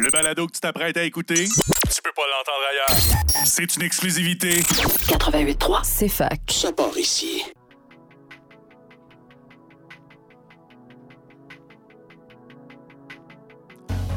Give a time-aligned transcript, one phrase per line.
[0.00, 3.44] Le balado que tu t'apprêtes à écouter, tu peux pas l'entendre ailleurs.
[3.44, 4.60] C'est une exclusivité.
[4.60, 5.80] 88.3.
[5.82, 6.40] C'est fac.
[6.48, 7.42] Ça part ici.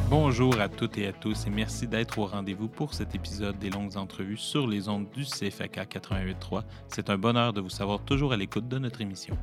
[0.09, 3.69] Bonjour à toutes et à tous et merci d'être au rendez-vous pour cet épisode des
[3.69, 6.61] longues entrevues sur les ondes du CFAK 88.3.
[6.87, 9.37] C'est un bonheur de vous savoir toujours à l'écoute de notre émission.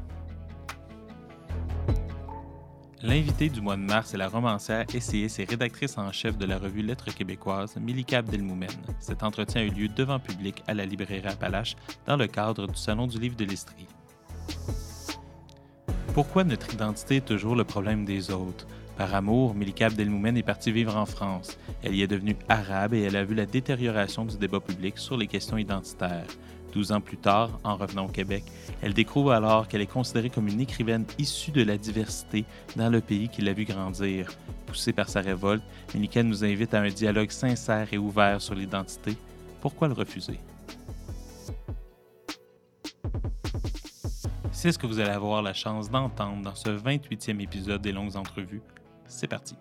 [3.04, 6.56] L'invitée du mois de mars est la romancière, essayiste et rédactrice en chef de la
[6.56, 8.70] revue Lettres québécoises, Milika Abdelmoumen.
[9.00, 11.74] Cet entretien a eu lieu devant public à la librairie Appalache
[12.07, 13.88] dans le cadre du Salon du livre de l'Estrie.
[16.14, 18.68] Pourquoi notre identité est toujours le problème des autres?
[18.96, 21.58] Par amour, Milika Abdelmoumen est partie vivre en France.
[21.82, 25.16] Elle y est devenue arabe et elle a vu la détérioration du débat public sur
[25.16, 26.29] les questions identitaires.
[26.72, 28.44] Douze ans plus tard, en revenant au Québec,
[28.80, 33.00] elle découvre alors qu'elle est considérée comme une écrivaine issue de la diversité dans le
[33.00, 34.33] pays qui l'a vu grandir.
[34.67, 35.62] Poussée par sa révolte,
[35.94, 39.16] Milika nous invite à un dialogue sincère et ouvert sur l'identité.
[39.61, 40.41] Pourquoi le refuser?
[44.50, 48.16] C'est ce que vous allez avoir la chance d'entendre dans ce 28e épisode des longues
[48.16, 48.62] entrevues.
[49.06, 49.56] C'est parti.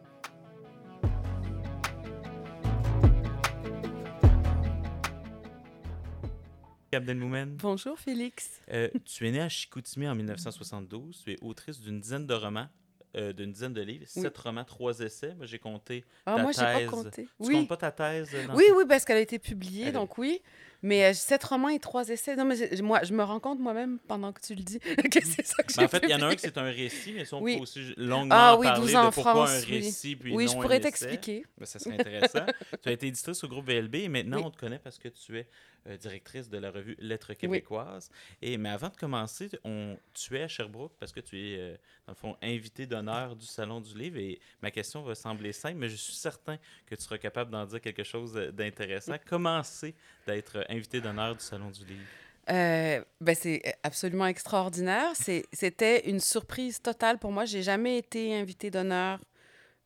[7.01, 8.59] Abdelmoumen, Bonjour Félix.
[8.73, 11.21] euh, tu es née à Chicoutimi en 1972.
[11.23, 12.67] Tu es autrice d'une dizaine de romans,
[13.15, 14.21] euh, d'une dizaine de livres, Oui.
[14.23, 15.33] sept romans, trois essais.
[15.35, 16.89] Moi, j'ai compté Ah, ta moi, j'ai pas thèse.
[16.89, 17.23] compté.
[17.23, 17.53] Tu Oui.
[17.53, 18.35] comptes pas ta thèse?
[18.45, 20.41] dans Oui, oui, parce qu'elle a été publiée, Elle- donc oui.
[20.83, 22.35] Mais euh, sept romans et trois essais.
[22.35, 24.79] Non, mais j'ai- moi, je me rends compte moi-même pendant que tu le dis
[25.11, 26.57] que c'est ça que j'ai Mais en fait, il y en a un qui c'est
[26.57, 27.57] un récit, mais si on Oui.
[27.57, 29.79] peut aussi longuement Ah oui, parler 12 ans de pourquoi France, un oui.
[29.79, 31.45] récit puis Oui, non je pourrais t'expliquer.
[31.57, 32.45] Ben, ça serait intéressant.
[32.83, 34.43] tu as été éditrice au groupe VLB et maintenant Oui.
[34.47, 35.47] on te connaît parce que tu es
[35.87, 38.09] euh, directrice de la revue Lettres québécoises.
[38.41, 41.75] Et, mais avant de commencer, on, tu es à Sherbrooke parce que tu es, euh,
[42.05, 44.17] dans le fond, invité d'honneur du Salon du Livre.
[44.17, 47.65] Et ma question va sembler simple, mais je suis certain que tu seras capable d'en
[47.65, 49.15] dire quelque chose euh, d'intéressant.
[49.27, 49.95] Comment c'est
[50.27, 52.07] d'être invité d'honneur du Salon du Livre?
[52.49, 55.11] Euh, ben, c'est absolument extraordinaire.
[55.13, 57.45] C'est- C'était une surprise totale pour moi.
[57.45, 59.19] J'ai jamais été invitée d'honneur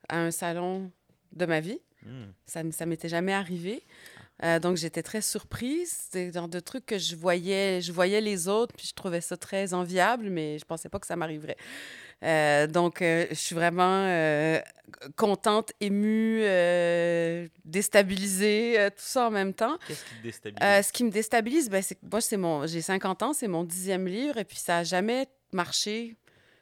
[0.09, 0.92] à un salon
[1.34, 1.80] de ma vie.
[2.04, 2.32] Hmm.
[2.46, 3.84] Ça ne m'était jamais arrivé.
[4.44, 6.09] Euh, donc, j'étais très surprise.
[6.14, 9.38] Le genre de trucs que je voyais, je voyais les autres, puis je trouvais ça
[9.38, 11.58] très enviable, mais je pensais pas que ça m'arriverait.
[12.24, 14.59] Euh, donc, euh, je suis vraiment euh,
[15.16, 16.42] contente, émue,
[17.66, 19.78] déstabilisée, tout ça en même temps.
[19.88, 20.86] Qu'est-ce qui te déstabilise?
[20.86, 23.64] Ce qui me déstabilise, ben, c'est que moi, c'est mon, j'ai 50 ans, c'est mon
[23.64, 26.16] dixième livre, et puis ça n'a jamais marché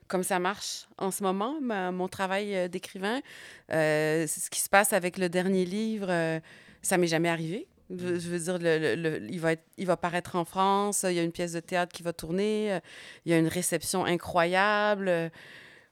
[0.07, 3.21] comme ça marche en ce moment, ma- mon travail d'écrivain.
[3.69, 6.39] Ce qui se passe avec le dernier livre,
[6.81, 7.67] ça m'est jamais arrivé.
[7.89, 11.05] Je, je veux dire, le, le- le- il, va être- il va paraître en France,
[11.07, 12.79] il y a une pièce de théâtre qui va tourner,
[13.25, 15.11] il y a une réception incroyable.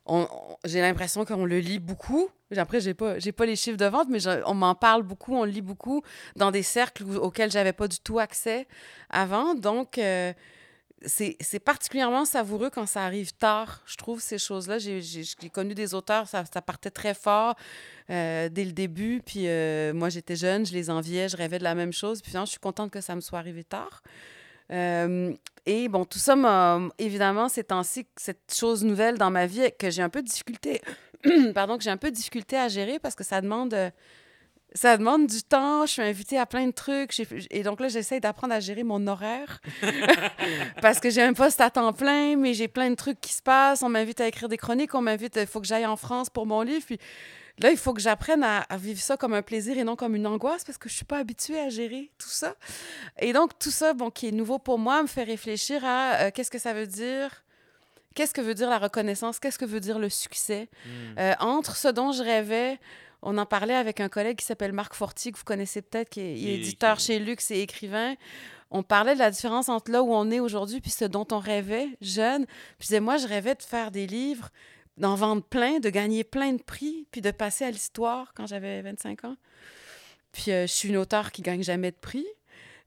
[0.07, 2.27] on- on- j'ai l'impression qu'on le lit beaucoup.
[2.57, 5.35] Après, j'ai pas, j'ai pas les chiffres de vente, mais je- on m'en parle beaucoup,
[5.35, 6.01] on le lit beaucoup
[6.35, 8.67] dans des cercles auxquels j'avais pas du tout accès
[9.11, 9.53] avant.
[9.53, 10.33] Donc, euh,
[11.05, 14.77] c'est c'est particulièrement savoureux quand ça arrive tard, je trouve, ces choses-là.
[14.77, 17.55] J'ai connu des auteurs, ça, partait très fort
[18.09, 19.21] euh, dès le début.
[19.25, 22.21] Puis euh, moi, j'étais jeune, je les enviais, je rêvais de la même chose.
[22.21, 24.01] Puis non, je suis contente que ça me soit arrivé tard.
[24.71, 25.33] Euh,
[25.65, 29.89] et bon, tout ça m'a, évidemment, ces temps-ci, cette chose nouvelle dans ma vie que
[29.89, 30.81] j'ai un peu de difficulté,
[31.53, 33.75] pardon, que j'ai un peu de difficulté à gérer parce que ça demande,
[34.73, 35.85] ça demande du temps.
[35.85, 37.21] Je suis invitée à plein de trucs.
[37.49, 39.59] Et donc là, j'essaie d'apprendre à gérer mon horaire
[40.81, 43.41] parce que j'ai un poste à temps plein, mais j'ai plein de trucs qui se
[43.41, 43.83] passent.
[43.83, 46.45] On m'invite à écrire des chroniques, on m'invite, il faut que j'aille en France pour
[46.45, 46.85] mon livre.
[46.85, 46.99] Puis
[47.59, 50.15] là, il faut que j'apprenne à, à vivre ça comme un plaisir et non comme
[50.15, 52.55] une angoisse parce que je suis pas habituée à gérer tout ça.
[53.19, 56.31] Et donc, tout ça, bon, qui est nouveau pour moi, me fait réfléchir à euh,
[56.33, 57.43] qu'est-ce que ça veut dire?
[58.13, 59.39] Qu'est-ce que veut dire la reconnaissance?
[59.39, 60.69] Qu'est-ce que veut dire le succès?
[60.85, 61.19] Hmm.
[61.19, 62.77] Euh, entre ce dont je rêvais,
[63.21, 66.21] on en parlait avec un collègue qui s'appelle Marc Fortier, que vous connaissez peut-être, qui
[66.21, 68.15] est, éditeur qui- chez Luxe et écrivain.
[68.71, 71.39] On parlait de la différence entre là où on est aujourd'hui puis ce dont on
[71.39, 72.45] rêvait jeune.
[72.45, 74.49] Puis je disais, moi, je rêvais de faire des livres,
[74.97, 78.81] d'en vendre plein, de gagner plein de prix, puis de passer à l'histoire quand j'avais
[78.81, 79.35] 25 ans.
[80.31, 82.25] Puis euh, je suis une auteure qui gagne jamais de prix.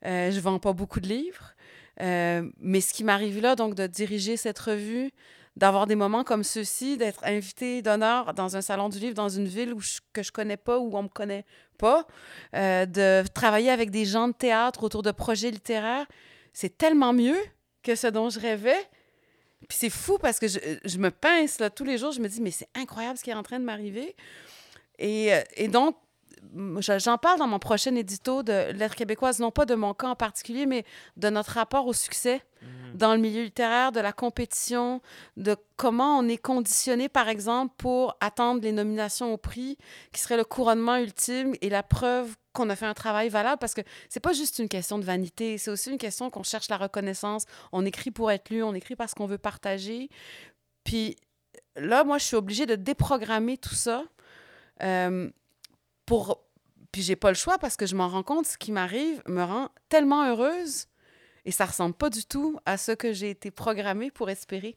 [0.06, 1.54] Euh, je vends pas beaucoup de livres.
[2.00, 5.12] Euh, mais ce qui m'arrive là, donc, de diriger cette revue,
[5.56, 9.46] d'avoir des moments comme ceux-ci, d'être invité d'honneur dans un salon du livre dans une
[9.46, 11.44] ville où je- que je connais pas, où on me connaît
[11.78, 12.06] pas,
[12.54, 16.06] euh, de travailler avec des gens de théâtre autour de projets littéraires,
[16.52, 17.38] c'est tellement mieux
[17.82, 18.88] que ce dont je rêvais.
[19.68, 22.28] Puis c'est fou parce que je, je me pince là, tous les jours, je me
[22.28, 24.14] dis, mais c'est incroyable ce qui est en train de m'arriver.
[24.98, 25.96] Et, euh, et donc,
[26.78, 30.16] j'en parle dans mon prochain édito de Lettres québécoises, non pas de mon cas en
[30.16, 30.84] particulier, mais
[31.16, 32.96] de notre rapport au succès Mhm.
[32.96, 35.00] dans le milieu littéraire, de la compétition,
[35.36, 39.76] de comment on est conditionné, par exemple, pour attendre les nominations au prix,
[40.12, 43.74] qui serait le couronnement ultime et la preuve qu'on a fait un travail valable, parce
[43.74, 46.76] que c'est pas juste une question de vanité, c'est aussi une question qu'on cherche la
[46.76, 47.44] reconnaissance.
[47.72, 50.08] On écrit pour être lu, on écrit parce qu'on veut partager.
[50.84, 51.16] Puis
[51.76, 54.04] là, moi, je suis obligée de déprogrammer tout ça
[54.82, 55.30] euh,
[56.06, 56.40] pour...
[56.92, 59.42] Puis j'ai pas le choix parce que je m'en rends compte, ce qui m'arrive me
[59.42, 60.86] rend tellement heureuse
[61.44, 64.76] et ça ressemble pas du tout à ce que j'ai été programmée pour espérer.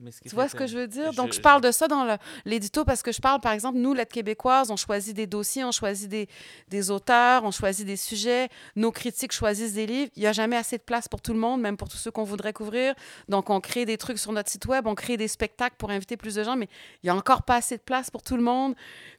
[0.00, 1.12] Mais ce qui Tu vois ce que je veux dire?
[1.12, 3.52] je- Donc, je je- parle de ça dans le- l'édito parce que je parle, par
[3.52, 6.28] exemple, nous, Lettres québécoises, on choisit des dossiers, on choisit des,
[6.66, 10.10] des auteurs, on choisit des sujets, nos critiques choisissent des livres.
[10.16, 12.10] Il n'y a jamais assez de place pour tout le monde, même pour tous ceux
[12.10, 12.94] qu'on voudrait couvrir.
[13.28, 16.16] Donc, on crée des trucs sur notre site web, on crée des spectacles pour inviter
[16.16, 16.68] plus de gens, mais
[17.04, 18.74] il n'y a encore pas assez de place pour tout le monde.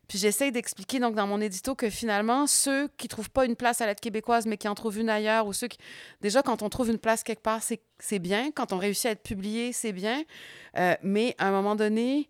[0.07, 3.85] Puis j'essaye d'expliquer dans mon édito que finalement, ceux qui trouvent pas une place à
[3.85, 5.77] l'aide québécoise, mais qui en trouvent une ailleurs, ou ceux qui...
[6.21, 8.51] Déjà, quand on trouve une place quelque part, c'est c'est bien.
[8.51, 10.23] Quand on réussit à être publié, c'est bien.
[10.77, 12.27] Euh, mais à un moment donné,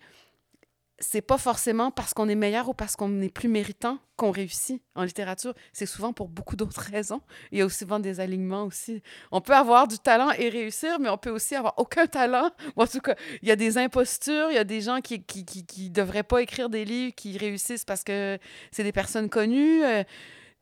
[1.00, 4.82] c'est pas forcément parce qu'on est meilleur ou parce qu'on est plus méritant qu'on réussit
[4.96, 5.54] en littérature.
[5.74, 7.22] C'est souvent pour beaucoup d'autres raisons.
[7.52, 9.02] Il y a aussi souvent des alignements aussi.
[9.32, 12.50] On peut avoir du talent et réussir, mais on peut aussi avoir aucun talent.
[12.78, 15.44] En tout cas, il y a des impostures, il y a des gens qui, qui,
[15.44, 18.40] qui, qui devraient pas écrire des livres, qui réussissent parce que
[18.72, 19.84] c'est des personnes connues.
[19.84, 20.04] Euh,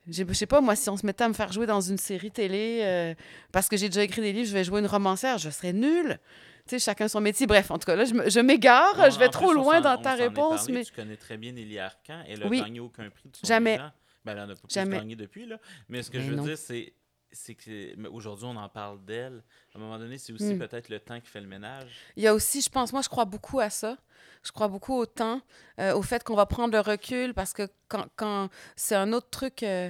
[0.08, 2.32] je sais pas, moi, si on se mettait à me faire jouer dans une série
[2.32, 3.14] télé, euh,
[3.52, 6.20] parce que j'ai déjà écrit des livres, je vais jouer une romancière, je serais nulle.
[6.68, 7.46] Tu sais, chacun son métier.
[7.46, 10.16] Bref, en tout cas, là, je m'égare, je vais en trop plus, loin dans ta
[10.16, 12.24] réponse, parlé, mais Tu connais très bien Nelly Arcan.
[12.28, 12.62] Elle a Oui.
[12.62, 13.74] gagné aucun prix de son Jamais.
[13.74, 13.92] vivant.
[14.24, 14.98] Ben, elle n'en a pas plus Jamais.
[14.98, 15.46] gagné depuis.
[15.46, 15.58] Là.
[15.90, 16.44] Mais ce que Mais je veux non.
[16.44, 16.94] dire, c'est
[17.36, 19.44] c'est que mais aujourd'hui, on en parle d'elle.
[19.74, 20.60] À un moment donné, c'est aussi Mm.
[20.60, 21.90] peut-être le temps qui fait le ménage.
[22.16, 23.98] Il y a aussi, je pense, moi, je crois beaucoup à ça.
[24.44, 25.42] Je crois beaucoup au temps,
[25.80, 29.30] euh, au fait qu'on va prendre le recul parce que quand, quand c'est un autre
[29.30, 29.90] truc euh,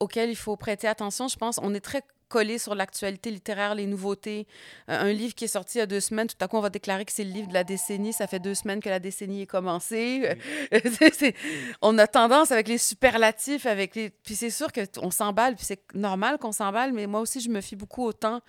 [0.00, 3.86] auquel il faut prêter attention, je pense, on est très collé sur l'actualité littéraire, les
[3.86, 4.46] nouveautés.
[4.90, 6.60] Euh, un livre qui est sorti il y a deux semaines, tout à coup, on
[6.60, 8.12] va déclarer que c'est le livre de la décennie.
[8.12, 10.36] Ça fait deux semaines que la décennie est commencée.
[10.72, 11.34] C'est- c'est-
[11.80, 14.10] on a tendance avec les superlatifs, avec les...
[14.10, 17.62] Puis c'est sûr qu'on s'emballe, puis c'est normal qu'on s'emballe, mais moi aussi, je me
[17.62, 18.42] fie beaucoup au temps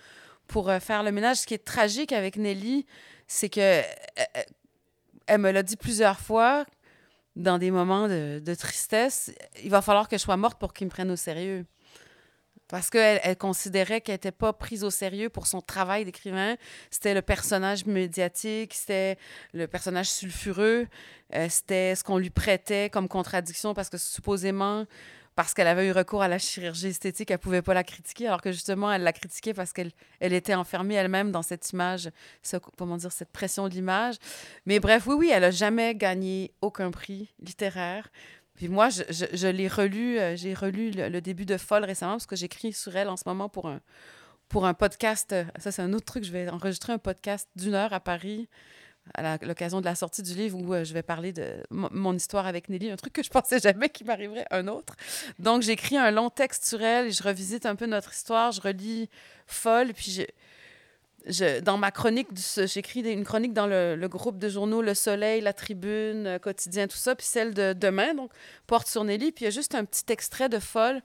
[0.48, 1.38] pour euh, faire le ménage.
[1.38, 2.86] Ce qui est tragique avec Nelly,
[3.28, 3.84] c'est que euh,
[5.30, 6.66] elle me l'a dit plusieurs fois
[7.36, 9.31] dans des moments de, tristesse,
[9.64, 11.66] il va falloir que je sois morte pour qu'ils me prennent au sérieux.
[12.68, 16.56] Parce qu'elle elle considérait qu'elle n'était pas prise au sérieux pour son travail d'écrivain.
[16.92, 19.18] C'était le personnage médiatique, c'était
[19.54, 20.88] le personnage sulfureux,
[21.34, 24.86] euh, c'était ce qu'on lui prêtait comme contradiction parce que supposément,
[25.39, 28.41] parce qu'elle avait eu recours à la chirurgie esthétique, elle pouvait pas la critiquer, alors
[28.41, 32.09] que justement, elle la critiquait parce qu'elle elle était enfermée elle-même dans cette image,
[32.44, 34.18] ce, comment dire, cette pression de l'image.
[34.65, 38.09] Mais bref, oui, oui, elle n'a jamais gagné aucun prix littéraire.
[38.56, 42.36] Puis moi, je, l'ai relu, euh, j'ai relu le, début de Folle récemment parce que
[42.36, 43.80] j'écris sur elle en ce moment pour un,
[44.50, 45.33] pour un podcast.
[45.57, 46.25] Ça, c'est un autre truc.
[46.25, 48.50] Je vais enregistrer un podcast d'une heure à Paris
[49.14, 52.48] à l'occasion de la sortie du livre où euh, je vais parler de mon- histoire
[52.48, 54.96] avec Nelly, un truc que je pensais jamais qu'il m'arriverait un autre.
[55.40, 58.52] Donc, j'écris un long texte sur elle et je revisite un peu notre histoire.
[58.52, 59.10] Je relis
[59.48, 62.28] Folle, puis je, dans ma chronique,
[62.66, 66.98] j'écris une chronique dans le, groupe de journaux Le Soleil, La Tribune, euh, Quotidien, tout
[66.98, 68.32] ça, puis celle de demain, donc,
[68.68, 71.02] porte sur Nelly, puis il y a juste un petit extrait de Folle.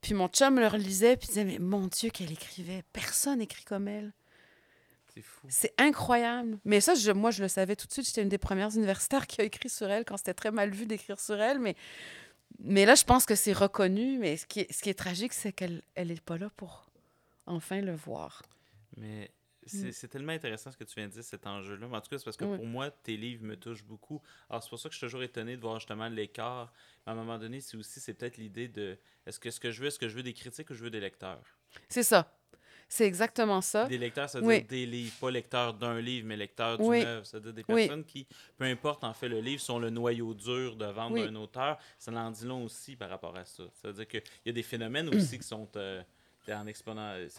[0.00, 2.82] Puis mon chum le relisait, puis disait, mais mon Dieu, qu'elle écrivait.
[2.92, 4.12] Personne écrit comme elle.
[5.14, 5.46] C'est fou.
[5.50, 6.58] C'est incroyable.
[6.64, 8.06] Mais ça, je- moi, je le savais tout de suite.
[8.06, 10.86] J'étais une des premières universitaires qui a écrit sur elle quand c'était très mal vu
[10.86, 11.58] d'écrire sur elle.
[11.58, 11.76] Mais,
[12.60, 14.18] mais là, je pense que c'est reconnu.
[14.18, 16.90] Mais ce qui est, ce qui est tragique, c'est qu'elle n'est elle pas là pour
[17.46, 18.42] enfin le voir.
[18.96, 19.30] Mais
[19.66, 19.92] c'est Mm.
[19.92, 21.86] c'est tellement intéressant ce que tu viens de dire, cet enjeu-là.
[21.88, 22.56] Mais En tout cas, c'est parce que Oui.
[22.56, 24.22] pour moi, tes livres me touchent beaucoup.
[24.48, 26.72] Alors, c'est pour ça que je suis toujours étonné de voir justement l'écart.
[27.06, 29.70] Mais à un moment donné, c'est aussi, c'est peut-être l'idée de est-ce que ce que
[29.70, 31.42] je veux, est-ce que je veux des critiques ou je veux des lecteurs?
[31.88, 32.34] C'est ça.
[32.94, 33.86] C'est exactement ça.
[33.86, 34.58] Des lecteurs, ça veut Oui.
[34.58, 37.02] dire des livres, pas lecteurs d'un livre, mais lecteurs d'une Oui.
[37.02, 37.24] œuvre.
[37.24, 37.86] C'est-à-dire des Oui.
[37.86, 38.26] personnes qui,
[38.58, 41.78] peu importe en fait le livre, sont le noyau dur de vente d'un auteur.
[41.98, 43.62] Ça en dit long aussi par rapport à ça.
[43.72, 46.02] Ça veut dire qu'il y a des phénomènes aussi qui sont euh,
[46.48, 47.30] en exponentiel.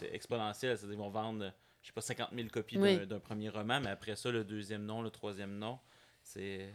[0.76, 4.16] C'est-à-dire qu'ils vont vendre, je sais pas, 50 000 copies d'un premier roman, mais après
[4.16, 5.78] ça, le deuxième nom, le troisième nom,
[6.24, 6.74] c'est...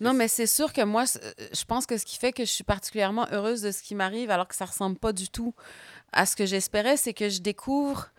[0.00, 2.50] Non, mais c'est sûr que moi, euh, je pense que ce qui fait que je
[2.50, 5.54] suis particulièrement heureuse de ce qui m'arrive, alors que ça ressemble pas du tout
[6.12, 8.10] à ce que j'espérais, c'est que je découvre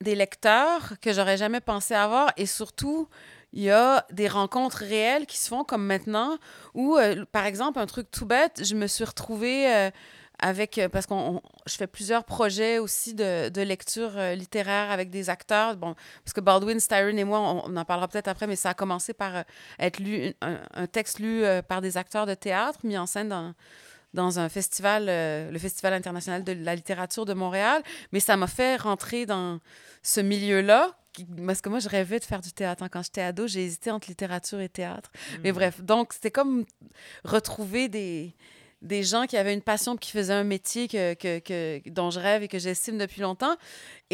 [0.00, 2.32] des lecteurs que j'aurais jamais pensé avoir.
[2.36, 3.08] Et surtout,
[3.52, 6.38] il y a des rencontres réelles qui se font comme maintenant
[6.74, 9.90] où, euh, par exemple, un truc tout bête, je me suis retrouvée euh,
[10.42, 14.90] avec, euh, parce qu'on, on- je fais plusieurs projets aussi de, de lecture euh, littéraire
[14.90, 15.76] avec des acteurs.
[15.76, 15.94] Bon,
[16.24, 18.74] parce que Baldwin, Styron et moi, on, on en parlera peut-être après, mais ça a
[18.74, 19.42] commencé par euh,
[19.78, 23.28] être lu, un, un texte lu euh, par des acteurs de théâtre, mis en scène
[23.30, 23.54] dans,
[24.12, 27.82] dans un festival, le Festival international de la littérature de Montréal,
[28.12, 29.58] mais ça m'a fait rentrer dans
[30.02, 30.90] ce milieu-là.
[31.46, 32.86] Parce que moi, je rêvais de faire du théâtre.
[32.90, 35.10] Quand j'étais ado, j'ai hésité entre littérature et théâtre.
[35.44, 36.64] Mais bref, donc c'était comme
[37.24, 38.34] retrouver des,
[38.82, 42.20] des gens qui avaient une passion, qui faisaient un métier que, que, que- dont je
[42.20, 43.56] rêve et que j'estime depuis longtemps.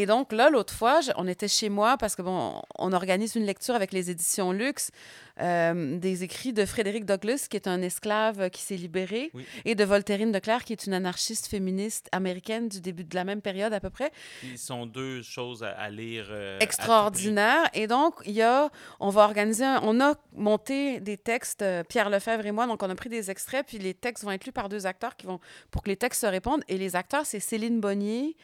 [0.01, 3.35] Et donc là, l'autre fois, je- on était chez moi parce que bon, on organise
[3.35, 4.93] une lecture avec les éditions Luxe
[5.41, 9.45] euh, des écrits de Frédéric Douglass, qui est un esclave qui s'est libéré, Oui.
[9.65, 13.25] et de Voltairine de Clerc, qui est une anarchiste féministe américaine du début de la
[13.25, 14.11] même période à peu près
[14.45, 16.27] Ils sont deux choses à, à lire.
[16.31, 16.65] euh, à tout prix.
[16.65, 17.69] extraordinaire.
[17.75, 21.83] Et donc, il y a, on va organiser, un- on a monté des textes, euh,
[21.83, 24.45] Pierre Lefebvre et moi, donc on a pris des extraits, puis les textes vont être
[24.47, 25.41] lus par deux acteurs qui vont,
[25.73, 26.63] pour que les textes se répondent.
[26.69, 28.37] Et les acteurs, c'est Céline Bonnier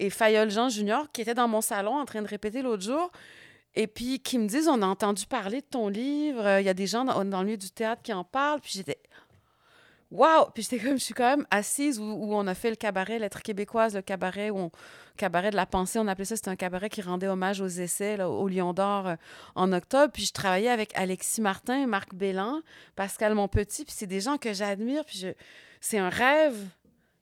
[0.00, 3.12] et Fayol Jean Junior, qui étaient dans mon salon en train de répéter l'autre jour.
[3.76, 6.68] Et puis, qui me disent, on a entendu parler de ton livre, euh, il y
[6.68, 8.60] a des gens dans, le milieu du théâtre qui en parlent.
[8.60, 8.98] Puis j'étais,
[10.10, 10.50] Wow!
[10.52, 13.42] Puis j'étais comme, je suis quand même assise où, on a fait le cabaret Lettres
[13.42, 14.70] québécoises, le cabaret où on,
[15.16, 18.20] cabaret de la pensée, on appelait ça, c'était un cabaret qui rendait hommage aux essais
[18.22, 19.14] au Lion d'Or euh,
[19.54, 20.10] en octobre.
[20.12, 22.62] Puis je travaillais avec Alexis Martin, Marc Bélan,
[22.96, 25.04] Pascal Monpetit, puis c'est des gens que j'admire.
[25.04, 25.26] Puis
[25.80, 26.56] c'est un rêve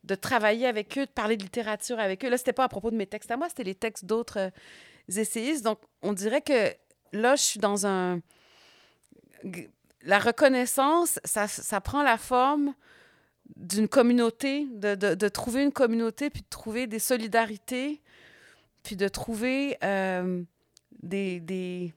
[0.09, 2.31] de travailler avec eux, de parler de littérature avec eux.
[2.31, 4.50] Là, c'était pas à propos de mes textes à moi, c'était les textes d'autres euh,
[5.15, 5.65] essayistes.
[5.65, 6.73] Donc, on dirait que
[7.12, 8.21] là, je suis dans un...
[10.03, 12.75] La reconnaissance, ça, ça prend la forme
[13.57, 18.00] d'une communauté, de, de, trouver une communauté, puis de trouver des solidarités,
[18.83, 20.43] puis de trouver euh,
[21.03, 21.93] des, des,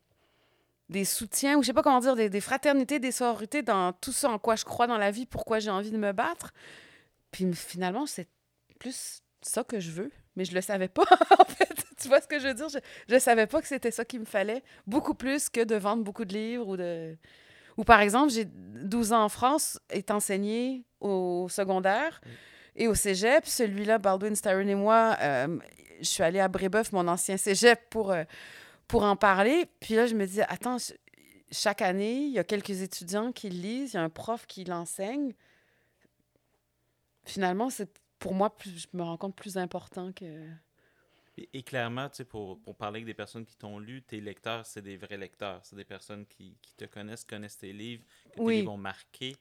[0.89, 4.11] des soutiens, ou je sais pas comment dire, des, des fraternités, des sororités dans tout
[4.11, 6.53] ça en quoi je crois dans la vie, pourquoi j'ai envie de me battre.
[7.31, 8.27] Puis finalement, c'est
[8.79, 11.05] plus ça que je veux, mais je le savais pas,
[11.39, 11.85] en fait.
[11.99, 12.69] Tu vois ce que je veux dire?
[12.69, 16.03] Je, je savais pas que c'était ça qu'il me fallait, beaucoup plus que de vendre
[16.03, 17.15] beaucoup de livres ou de...
[17.77, 22.21] Ou par exemple, j'ai 12 ans en France, est enseigné au secondaire
[22.75, 23.45] et au cégep.
[23.45, 25.57] Celui-là, Baldwin, Styron et moi, euh,
[25.99, 28.23] je suis allée à Brébeuf, mon ancien cégep, pour, euh,
[28.87, 29.65] pour en parler.
[29.79, 30.77] Puis là, je me dis, attends,
[31.51, 34.45] chaque année, il y a quelques étudiants qui le lisent, il y a un prof
[34.47, 35.33] qui l'enseigne.
[37.25, 40.47] Finalement, c'est pour moi, plus, je me rends compte plus important que.
[41.37, 44.19] Et, et clairement, tu sais, pour, pour parler avec des personnes qui t'ont lu, tes
[44.19, 45.61] lecteurs, c'est des vrais lecteurs.
[45.65, 48.55] C'est des personnes qui, qui te connaissent, connaissent tes livres, que tes Oui.
[48.57, 49.35] livres ont marqué.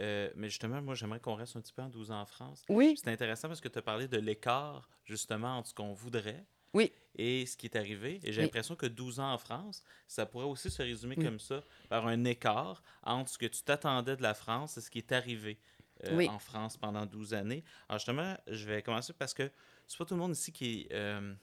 [0.00, 2.64] Euh, mais justement, moi, j'aimerais qu'on reste un petit peu en 12 ans en France.
[2.68, 6.44] Oui, C'est intéressant parce que tu as parlé de l'écart, justement, entre ce qu'on voudrait
[6.74, 6.92] Oui.
[7.14, 8.18] et ce qui est arrivé.
[8.24, 8.46] Et j'ai Oui.
[8.46, 11.24] l'impression que 12 ans en France, ça pourrait aussi se résumer Oui.
[11.24, 14.90] comme ça, par un écart entre ce que tu t'attendais de la France et ce
[14.90, 15.58] qui est arrivé
[16.04, 16.28] euh, Oui.
[16.28, 17.64] en France pendant 12 années.
[17.88, 19.50] Alors justement, je vais commencer parce que
[19.86, 21.34] c'est pas tout le monde ici qui, euh,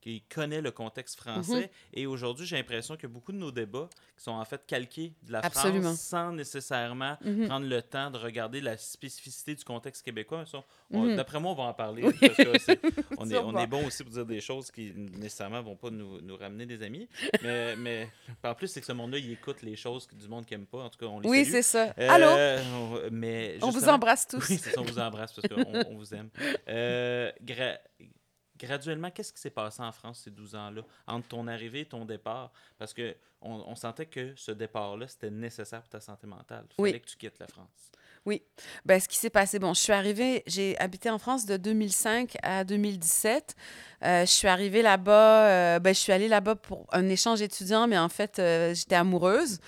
[0.00, 1.62] qui connaît le contexte français.
[1.62, 1.68] Mhm.
[1.94, 5.32] Et aujourd'hui, j'ai l'impression que beaucoup de nos débats qui sont en fait calqués de
[5.32, 5.82] la Absolument.
[5.88, 7.46] France sans nécessairement Mhm.
[7.48, 10.44] prendre le temps de regarder la spécificité du contexte québécois.
[10.90, 11.16] Mhm.
[11.16, 12.04] D'après moi, on va en parler.
[12.04, 12.14] Oui.
[12.20, 12.80] parce que c'est-
[13.18, 16.20] on, est, on est bon aussi pour dire des choses qui nécessairement vont pas nous,
[16.20, 17.08] nous ramener des amis.
[17.42, 18.08] Mais, mais
[18.44, 20.78] en plus, c'est que ce monde-là, il écoute les choses du monde qui n'aime pas.
[20.84, 21.92] En tout cas, on les oui, c'est ça.
[21.98, 22.26] Euh, Allô?
[22.28, 24.38] on- Mais On vous embrasse tous.
[24.50, 26.30] Oui, c'est ça, on vous embrasse parce qu'on on vous aime.
[26.68, 27.78] Euh, gra-
[28.58, 32.04] graduellement, qu'est-ce qui s'est passé en France ces 12 ans-là, entre ton arrivée et ton
[32.04, 32.52] départ?
[32.78, 36.64] Parce que on, on sentait que ce départ-là, c'était nécessaire pour ta santé mentale.
[36.70, 37.00] Il fallait Oui.
[37.00, 37.68] que tu quittes la France.
[38.84, 42.36] Ben, ce qui s'est passé, bon, je suis arrivée, j'ai habité en France de 2005
[42.42, 43.56] à 2017.
[44.04, 47.86] Euh, je suis arrivée là-bas, euh, ben, je suis allée là-bas pour un échange étudiant,
[47.86, 49.60] mais en fait, euh, j'étais amoureuse.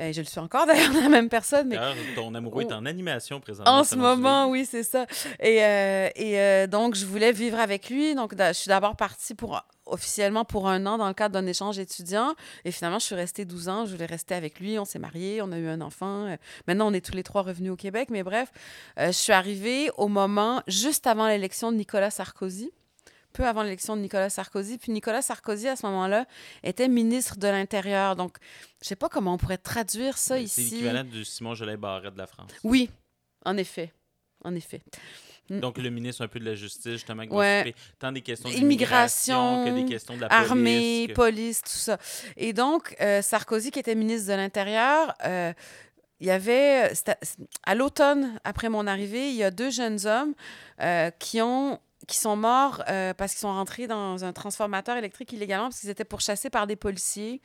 [0.00, 1.76] Et je le suis encore d'ailleurs, la même personne, mais
[2.14, 2.74] ton amoureux est Oh.
[2.74, 3.72] en animation présentement.
[3.78, 5.06] en ce moment, oui, c'est ça.
[5.40, 8.14] Et, euh, et euh, donc, je voulais vivre avec lui.
[8.14, 11.78] Donc, je suis d'abord partie pour, officiellement pour un an dans le cadre d'un échange
[11.78, 12.34] étudiant.
[12.64, 13.86] Et finalement, je suis restée 12 ans.
[13.86, 14.78] Je voulais rester avec lui.
[14.78, 15.42] On s'est mariés.
[15.42, 16.26] On a eu un enfant.
[16.26, 16.36] Euh,
[16.68, 18.08] Maintenant, on est tous les trois revenus au Québec.
[18.10, 18.50] Mais bref,
[19.00, 22.70] euh, je suis arrivée au moment, juste avant l'élection de Nicolas Sarkozy.
[23.32, 24.78] Peu avant l'élection de Nicolas Sarkozy.
[24.78, 26.26] Puis Nicolas Sarkozy, à ce moment-là,
[26.62, 28.16] était ministre de l'Intérieur.
[28.16, 28.36] Donc,
[28.82, 30.74] je sais pas comment on pourrait traduire ça Ben, C'est ici.
[30.76, 32.50] l'équivalent du Simon Jolet Barrette de la France.
[32.64, 32.90] Oui,
[33.44, 33.92] en effet.
[34.44, 34.80] En effet.
[35.50, 35.60] Mm.
[35.60, 37.74] Donc, le ministre un peu de la Justice, justement, qui Ouais.
[37.98, 41.08] tant des questions Immigration, d'immigration que des questions de la armée, police.
[41.08, 41.98] que- police, tout ça.
[42.36, 45.52] Et donc, euh, Sarkozy, qui était ministre de l'Intérieur, euh,
[46.20, 47.16] il y avait, c'était-
[47.64, 50.34] à l'automne, après mon arrivée, il y a deux jeunes hommes
[50.80, 55.32] euh, qui ont qui sont morts euh, parce qu'ils sont rentrés dans un transformateur électrique
[55.32, 57.40] illégalement parce qu'ils étaient pourchassés par des policiers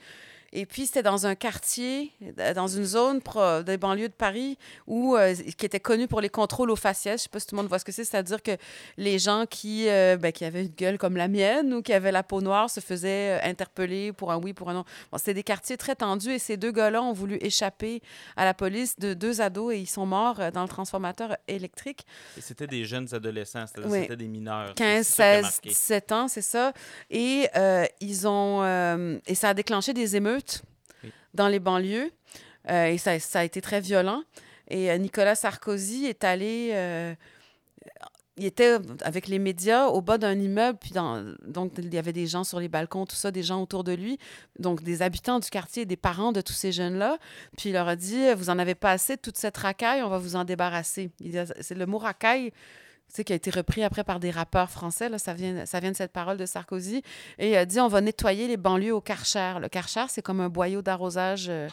[0.55, 4.57] Et puis, c'était dans un quartier, euh, dans une zone pro- des banlieues de Paris,
[4.85, 7.19] où, euh, qui était connu pour les contrôles aux faciès.
[7.19, 8.03] Je sais pas si tout le monde voit ce que c'est.
[8.05, 8.51] C'est-à-dire que
[8.97, 12.11] les gens qui, euh, ben, qui avaient une gueule comme la mienne ou qui avaient
[12.11, 14.83] la peau noire se faisaient interpeller pour un oui, pour un non.
[15.11, 18.01] Bon, c'était des quartiers très tendus et ces deux gars-là ont voulu échapper
[18.35, 22.05] à la police de deux ados et ils sont morts dans le transformateur électrique.
[22.37, 24.01] Et c'était des jeunes adolescents, Oui.
[24.01, 24.75] c'était des mineurs.
[24.75, 25.69] 15, C'est ça qui a 16, marqué.
[25.69, 26.73] 17 ans, c'est ça.
[27.09, 28.63] Et euh, ils ont
[29.25, 30.42] et ça a déclenché des émeutes
[31.03, 31.11] Oui.
[31.33, 32.11] dans les banlieues.
[32.69, 34.23] Euh, et ça, ça a été très violent.
[34.69, 36.69] Et euh, Nicolas Sarkozy est allé.
[36.73, 37.13] euh,
[38.35, 42.13] il était avec les médias au bas d'un immeuble, puis dans, donc il y avait
[42.13, 44.17] des gens sur les balcons, tout ça, des gens autour de lui,
[44.57, 47.19] donc des habitants du quartier, des parents de tous ces jeunes-là.
[47.57, 50.09] Puis il leur a dit Vous en avez pas assez de toute cette racaille, on
[50.09, 51.11] va vous en débarrasser.
[51.19, 52.51] Il a- C'est le mot racaille
[53.23, 55.09] qui a été repris après par des rappeurs français.
[55.09, 57.03] Là, ça, vient, ça de cette parole de Sarkozy.
[57.37, 59.55] Et il a dit on va nettoyer les banlieues au Karcher.
[59.61, 61.67] Le Karcher, c'est comme un boyau d'arrosage euh,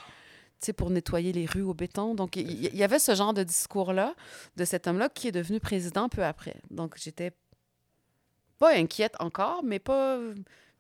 [0.77, 2.15] pour nettoyer les rues au béton.
[2.15, 4.15] Donc, il il y, avait ce genre de discours-là
[4.57, 6.57] de cet homme-là qui est devenu président peu après.
[6.71, 7.33] Donc, j'étais
[8.59, 10.19] pas inquiète encore, mais pas.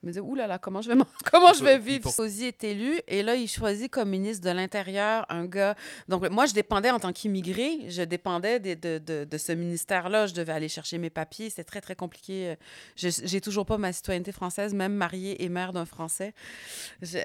[0.03, 2.09] Je me disais, oulala, là là, comment je vais, m'en- comment je vais vivre?
[2.09, 5.75] Sarkozy est élu et là, il choisit comme ministre de l'Intérieur un gars.
[6.09, 10.27] Donc, moi, je dépendais en tant qu'immigré, je dépendais de, de, de ce ministère-là.
[10.27, 11.51] Je devais aller chercher mes papiers.
[11.51, 12.55] C'était très, très compliqué.
[12.97, 16.33] Je- J'ai toujours pas ma citoyenneté française, même mariée et mère d'un Français.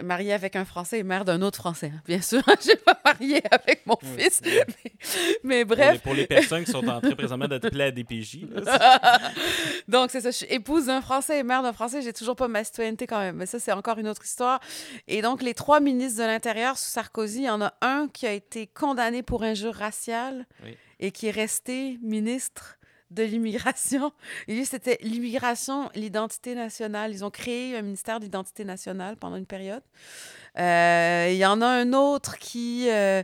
[0.04, 2.44] Mariée avec un Français et mère d'un autre Français, hein, bien sûr.
[2.60, 4.10] Je suis pas mariée avec mon Oui.
[4.24, 4.42] fils.
[4.44, 4.66] Mais,
[5.44, 5.94] mais Pour bref.
[5.94, 8.48] les, pour les personnes qui sont en train présentement d'être à DPJ.
[8.52, 9.32] là,
[9.88, 10.32] Donc, c'est ça.
[10.32, 12.02] Je suis épouse d'un Français et mère d'un Français.
[12.02, 13.38] J'ai toujours pas ma citoyenneté quand même.
[13.38, 14.60] Mais ça, c'est encore une autre histoire.
[15.08, 18.28] Et donc, les trois ministres de l'Intérieur sous Sarkozy, il y en a un qui
[18.28, 20.76] a été condamné pour injure raciale Oui.
[21.00, 22.78] et qui est resté ministre
[23.12, 24.12] de l'immigration.
[24.48, 27.12] Et lui, c'était l'immigration, l'identité nationale.
[27.12, 29.84] Ils ont créé un ministère d'identité nationale pendant une période.
[30.58, 32.88] Euh, il y en a un autre qui...
[32.90, 33.22] euh,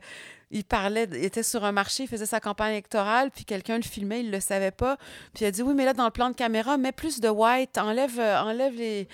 [0.51, 3.83] il parlait, il était sur un marché, il faisait sa campagne électorale, puis quelqu'un le
[3.83, 4.97] filmait, il le savait pas.
[5.33, 7.29] Puis il a dit oui, mais là dans le plan de caméra, mets plus de
[7.29, 9.07] white, enlève, euh, enlève les,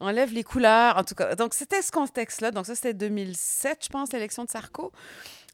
[0.00, 0.96] enlève les couleurs.
[0.96, 2.50] En tout cas, donc c'était ce contexte-là.
[2.50, 4.92] Donc ça c'était 2007, je pense, l'élection de Sarko.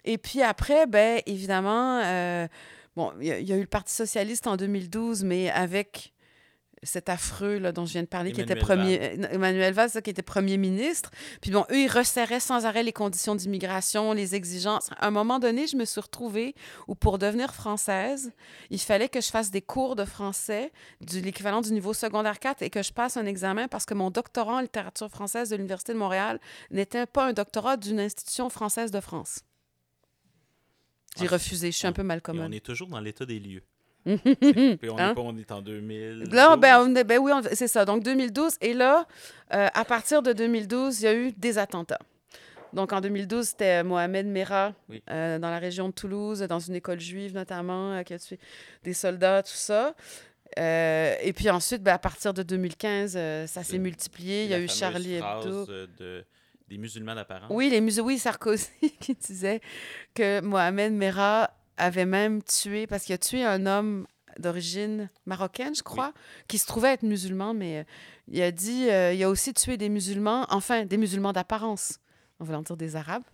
[0.04, 2.46] Et puis après, ben évidemment, euh,
[2.96, 6.11] bon, il y a eu le Parti socialiste en 2012, mais avec
[6.84, 10.10] cet affreux là, dont je viens de parler, qui était Emmanuel premier, Emmanuel Valls, qui
[10.10, 11.10] était premier ministre.
[11.40, 14.90] Puis bon, eux, ils resserraient sans arrêt les conditions d'immigration, les exigences.
[14.98, 16.54] À un moment donné, je me suis retrouvée
[16.88, 18.32] où pour devenir française,
[18.70, 22.62] il fallait que je fasse des cours de français, de l'équivalent du niveau secondaire 4,
[22.62, 25.92] et que je passe un examen parce que mon doctorat en littérature française de l'Université
[25.92, 26.40] de Montréal
[26.70, 29.40] n'était pas un doctorat d'une institution française de France.
[31.18, 32.48] J'ai Ah, refusé, je suis un peu et malcommode.
[32.48, 33.62] on est toujours dans l'état des lieux.
[34.04, 35.10] Puis on, Hein?
[35.10, 36.24] est pas, on est en 2000.
[36.32, 37.84] Là, ben, on est- ben oui, c'est ça.
[37.84, 38.54] Donc 2012.
[38.60, 39.06] Et là,
[39.54, 42.00] euh, à partir de 2012, il y a eu des attentats.
[42.72, 45.02] Donc en 2012, c'était Mohamed Merah Oui.
[45.10, 48.38] euh, dans la région de Toulouse, dans une école juive notamment, euh, qui a tué
[48.82, 49.94] des soldats, tout ça.
[50.58, 54.44] Euh, et puis ensuite, ben, à partir de 2015, euh, ça s'est multiplié.
[54.44, 55.66] Il y a eu Charlie Hebdo.
[55.66, 56.24] de,
[56.68, 57.48] des musulmans d'apparence.
[57.50, 58.68] Oui, les musées, oui, Sarkozy
[59.00, 59.60] qui disait
[60.14, 61.50] que Mohamed Merah
[61.82, 64.06] avait même tué, parce qu'il a tué un homme
[64.38, 66.12] d'origine marocaine, je crois,
[66.48, 67.84] qui se trouvait être musulman, mais euh,
[68.28, 71.98] il a dit, euh, il a aussi tué des musulmans, enfin, des musulmans d'apparence,
[72.40, 73.24] on va dire des arabes.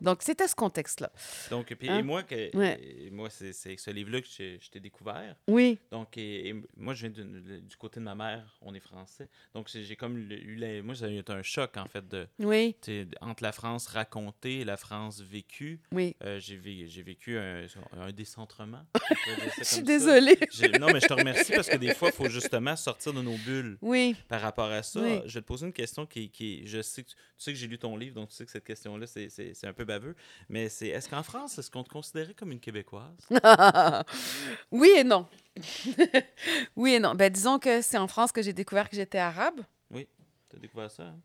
[0.00, 1.10] Donc, c'était ce contexte-là.
[1.50, 1.98] Donc, puis, Hein?
[1.98, 2.80] et moi, que, Ouais.
[2.82, 5.36] et moi c'est c'est ce livre-là que j'ai- je t'ai découvert.
[5.48, 8.80] Oui, Donc, et, et moi, je viens de- du côté de ma mère, on est
[8.80, 9.28] français.
[9.54, 12.74] Donc, j'ai j'ai comme eu la- Moi, a été un choc, en fait, de, oui,
[13.20, 15.80] entre la France racontée et la France vécue.
[15.92, 16.16] oui.
[16.24, 18.84] Euh, j'ai vé- j'ai vécu un, un décentrement.
[19.58, 20.38] Je suis désolée.
[20.52, 23.20] J'ai- Non, mais je te remercie parce que des fois, il faut justement sortir de
[23.22, 25.00] nos bulles Oui, par rapport à ça.
[25.00, 25.20] Oui.
[25.26, 27.66] Je vais te poser une question qui, qui je sais que tu, sais que j'ai
[27.66, 30.14] lu ton livre, donc tu sais que cette question-là, c'est- c'est c'est un peu baveux.
[30.48, 33.28] Mais c'est est-ce qu'en France, est-ce qu'on te considérait comme une Québécoise?
[34.70, 35.26] oui et non.
[36.76, 37.14] oui et non.
[37.14, 39.60] Ben, disons que c'est en France que j'ai découvert que j'étais arabe.
[39.92, 41.04] Tu as découvert ça?
[41.04, 41.16] hein?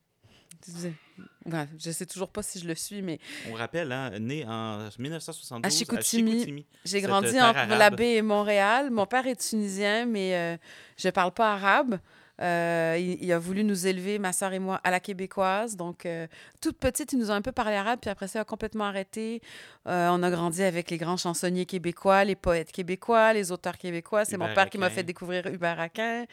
[1.45, 4.89] Ouais, je sais toujours pas si je le suis, mais On rappelle, hein, né en
[4.97, 6.31] 1972 À Chicoutimi.
[6.31, 6.65] Chicoutimi.
[6.83, 8.89] J'ai grandi entre la baie et Montréal.
[8.89, 10.57] Mon père est tunisien, mais euh,
[10.97, 11.99] je parle pas arabe.
[12.41, 15.75] Euh, il, il a voulu nous élever, ma soeur et moi, à la québécoise.
[15.75, 16.27] Donc, euh,
[16.61, 18.85] toute petite, il nous a un peu parlé arabe, puis après ça, il a complètement
[18.85, 19.41] arrêté.
[19.87, 24.25] Euh, on a grandi avec les grands chansonniers québécois, les poètes québécois, les auteurs québécois.
[24.25, 26.25] C'est mon père qui m'a fait découvrir Hubert Aquin.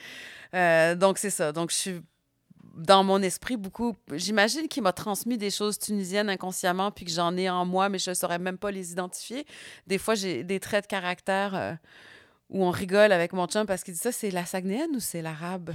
[0.97, 1.53] Donc, c'est ça.
[1.53, 2.01] Donc, je suis
[2.75, 3.95] dans mon esprit beaucoup.
[4.13, 7.99] J'imagine qu'il m'a transmis des choses tunisiennes inconsciemment, puis que j'en ai en moi, mais
[7.99, 9.47] je ne saurais même pas les identifier.
[9.87, 11.79] Des fois, j'ai des traits de caractère
[12.53, 15.23] où on rigole avec mon chum parce qu'il dit ça, c'est la Saguenayenne ou c'est
[15.23, 15.73] l'arabe?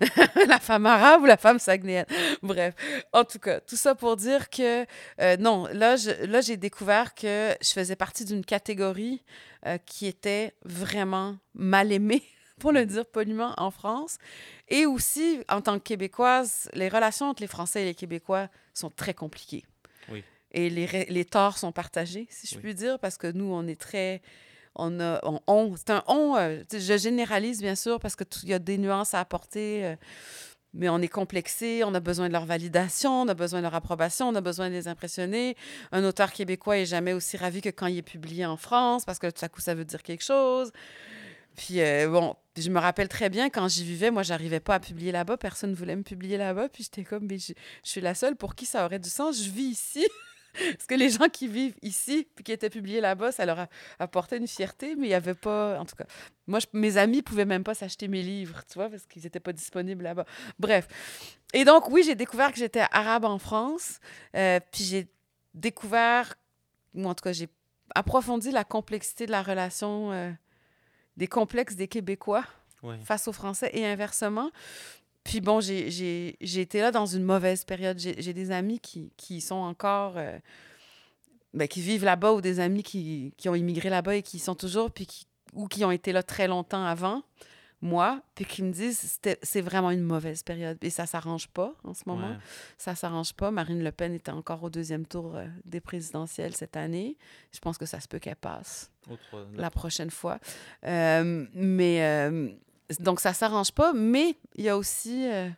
[0.48, 2.06] la femme arabe ou la femme Saguenayenne?
[2.42, 2.74] Bref,
[3.12, 4.86] en tout cas, tout ça pour dire que
[5.20, 9.22] euh, non, là, je- là, j'ai découvert que je faisais partie d'une catégorie
[9.66, 12.22] euh, qui était vraiment mal aimée,
[12.60, 14.16] pour le dire poliment, en France.
[14.68, 18.90] Et aussi, en tant que Québécoise, les relations entre les Français et les Québécois sont
[18.90, 19.64] très compliquées.
[20.08, 20.22] Oui.
[20.52, 22.60] Et les, les torts sont partagés, si je Oui.
[22.62, 24.20] puis dire, parce que nous, on est très
[24.74, 28.54] on a on, c'est un on euh, je généralise bien sûr parce que il y
[28.54, 29.96] a des nuances à apporter euh,
[30.72, 33.74] mais on est complexé, on a besoin de leur validation, on a besoin de leur
[33.74, 35.56] approbation, on a besoin de les impressionner.
[35.90, 39.18] Un auteur québécois est jamais aussi ravi que quand il est publié en France parce
[39.18, 40.70] que tout à coup ça veut dire quelque chose.
[41.56, 44.80] Puis euh, bon, je me rappelle très bien quand j'y vivais, moi j'arrivais pas à
[44.80, 47.52] publier là-bas, personne ne voulait me publier là-bas, puis j'étais comme mais je
[47.82, 50.06] suis la seule pour qui ça aurait du sens, je vis ici.
[50.52, 53.68] Parce que les gens qui vivent ici, puis qui étaient publiés là-bas, ça leur a
[53.98, 55.78] apporté une fierté, mais il n'y avait pas.
[55.78, 56.06] En tout cas,
[56.46, 59.40] moi, je- mes amis pouvaient même pas s'acheter mes livres, tu vois, parce qu'ils n'étaient
[59.40, 60.24] pas disponibles là-bas.
[60.58, 60.88] Bref.
[61.54, 64.00] Et donc, oui, j'ai découvert que j'étais arabe en France,
[64.36, 65.08] euh, puis j'ai
[65.54, 66.34] découvert,
[66.94, 67.48] ou en tout cas, j'ai
[67.94, 70.30] approfondi la complexité de la relation, euh,
[71.16, 72.44] des complexes des Québécois
[72.82, 72.98] Ouais.
[73.04, 74.50] face aux Français et inversement.
[75.30, 77.98] Puis bon, j'ai- été là dans une mauvaise période.
[77.98, 80.14] J'ai des amis qui, qui sont encore...
[80.16, 80.38] euh,
[81.54, 84.54] ben, qui vivent là-bas ou des amis qui, qui ont immigré là-bas et qui sont
[84.54, 87.22] toujours, puis qui, ou qui ont été là très longtemps avant
[87.82, 90.78] moi, puis qui me disent c'est vraiment une mauvaise période.
[90.82, 92.28] Et ça s'arrange pas en ce moment.
[92.30, 92.36] Ouais.
[92.76, 93.50] Ça s'arrange pas.
[93.50, 97.16] Marine Le Pen était encore au deuxième tour euh, des présidentielles cette année.
[97.52, 98.90] Je pense que ça se peut qu'elle passe
[99.30, 100.38] trois- la prochaine fois.
[100.84, 102.50] Euh, mais euh,
[102.98, 105.48] donc, ça s'arrange pas, mais il y a aussi euh,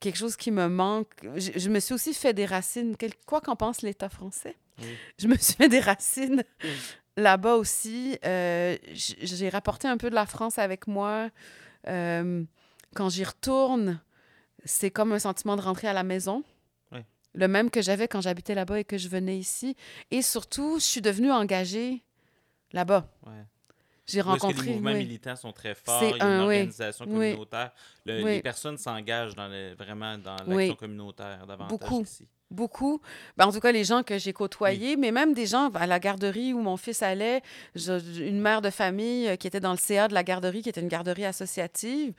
[0.00, 1.12] quelque chose qui me manque.
[1.36, 2.96] Je, je me suis aussi fait des racines.
[2.96, 4.56] Quel- quoi qu'en pense l'État français?
[5.18, 6.44] Je me suis fait des racines
[7.16, 8.16] là-bas aussi.
[8.24, 11.30] Euh, J'ai rapporté un peu de la France avec moi.
[11.88, 12.44] Euh,
[12.94, 14.00] quand j'y retourne,
[14.64, 16.42] c'est comme un sentiment de rentrer à la maison.
[17.34, 19.76] Le même que j'avais quand j'habitais là-bas et que je venais ici.
[20.10, 22.02] Et surtout, je suis devenue engagée
[22.72, 23.06] là-bas.
[23.26, 23.44] Ouais.
[24.08, 24.66] J'ai Où est-ce que rencontré.
[24.66, 24.98] les mouvements oui.
[24.98, 27.12] militants sont très forts, C'est il y a un- une organisation Oui.
[27.30, 27.72] communautaire.
[28.06, 28.30] Le- Oui.
[28.36, 32.02] Les personnes s'engagent dans le- vraiment dans l'action communautaire davantage Beaucoup.
[32.02, 32.26] ici.
[32.50, 33.02] Beaucoup.
[33.36, 35.98] Ben, en tout cas, les gens que j'ai côtoyés, mais même des gens à la
[35.98, 37.42] garderie où mon fils allait,
[37.74, 40.70] je- une mère de famille euh, qui était dans le CA de la garderie, qui
[40.70, 42.14] était une garderie associative,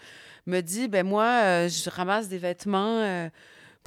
[0.46, 3.28] me dit, ben moi, euh, je ramasse des vêtements euh,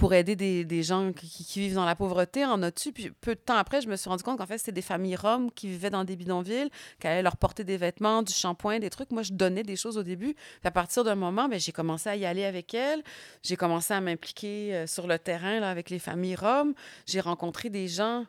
[0.02, 2.90] pour aider des, des gens qui, qui vivent dans la pauvreté, en as-tu?
[2.90, 5.14] Puis peu de temps après, je me suis rendu compte qu'en fait, c'était des familles
[5.14, 8.90] roms qui vivaient dans des bidonvilles, qui allaient leur porter des vêtements, du shampoing, des
[8.90, 9.12] trucs.
[9.12, 10.34] Moi, je donnais des choses au début.
[10.34, 13.04] Puis à partir d'un moment, ben, j'ai commencé à y aller avec elles.
[13.44, 16.74] J'ai commencé à m'impliquer euh, sur le terrain là, avec les familles roms.
[17.06, 18.26] J'ai rencontré des gens.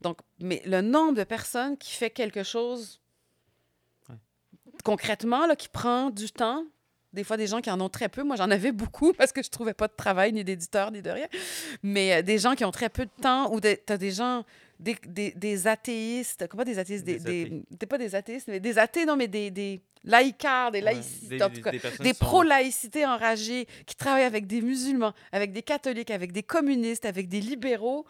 [0.00, 3.00] Donc, mais le nombre de personnes qui fait quelque chose
[4.82, 6.64] concrètement, là, qui prend du temps,
[7.14, 8.22] des fois des gens qui en ont très peu.
[8.22, 11.10] Moi, j'en avais beaucoup parce que je trouvais pas de travail, ni d'éditeur, ni de
[11.10, 11.26] rien.
[11.82, 14.44] Mais euh, des gens qui ont très peu de temps, ou des- t'as des gens,
[14.80, 17.04] des, des, des athéistes, comment des athéistes?
[17.04, 17.86] Des, Des athées.
[17.86, 21.48] pas des athéistes, mais des athées, non, mais des, des laïcards, des Ouais, des- en
[21.50, 25.52] tout cas des personnes des qui sont- pro-laïcité enragés qui travaillent avec des musulmans, avec
[25.52, 28.04] des catholiques, avec des communistes, avec des libéraux.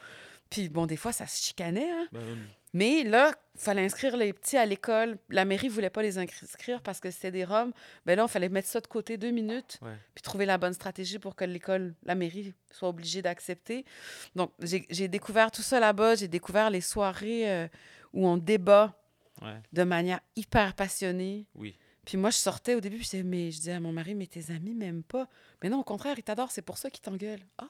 [0.50, 1.90] Puis bon, des fois, ça se chicanait.
[1.90, 2.06] hein.
[2.12, 2.38] Ben, oui.
[2.74, 5.16] Mais là, il fallait inscrire les petits à l'école.
[5.30, 7.72] La mairie voulait pas les inscrire parce que c'était des Roms.
[8.04, 9.96] Ben là, il fallait mettre ça de côté deux minutes, Ouais.
[10.14, 13.84] puis trouver la bonne stratégie pour que l'école, la mairie, soit obligée d'accepter.
[14.34, 16.16] Donc, j'ai découvert tout ça là-bas.
[16.16, 17.68] J'ai découvert les soirées euh,
[18.12, 19.00] où on débat
[19.42, 19.60] Ouais.
[19.72, 21.46] de manière hyper passionnée.
[21.54, 21.76] Oui.
[22.04, 24.14] Puis moi, je sortais au début, puis je disais, mais je disais à mon mari,
[24.14, 25.26] mais tes amis m'aiment pas.
[25.62, 27.44] Mais non, au contraire, ils t'adorent, c'est pour ça qu'ils t'engueulent.
[27.58, 27.68] Ah!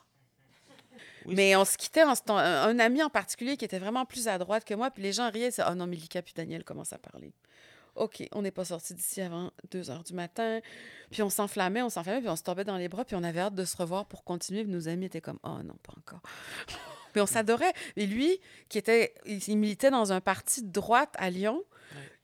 [1.25, 4.27] Oui, mais on se quittait, en un, un ami en particulier qui était vraiment plus
[4.27, 6.93] à droite que moi, puis les gens riaient, ah non, mais Lika puis Daniel commencent
[6.93, 7.33] à parler.
[7.95, 10.59] OK, on n'est pas sorti d'ici avant 2 heures du matin.
[11.11, 13.39] Puis on s'enflammait, on s'enflammait, puis on se tombait dans les bras, puis on avait
[13.39, 14.63] hâte de se revoir pour continuer.
[14.63, 16.21] Puis nos amis étaient comme, oh non, pas encore.
[17.13, 17.73] puis on s'adorait.
[17.95, 21.63] Et lui, qui était, il, il militait dans un parti de droite à Lyon,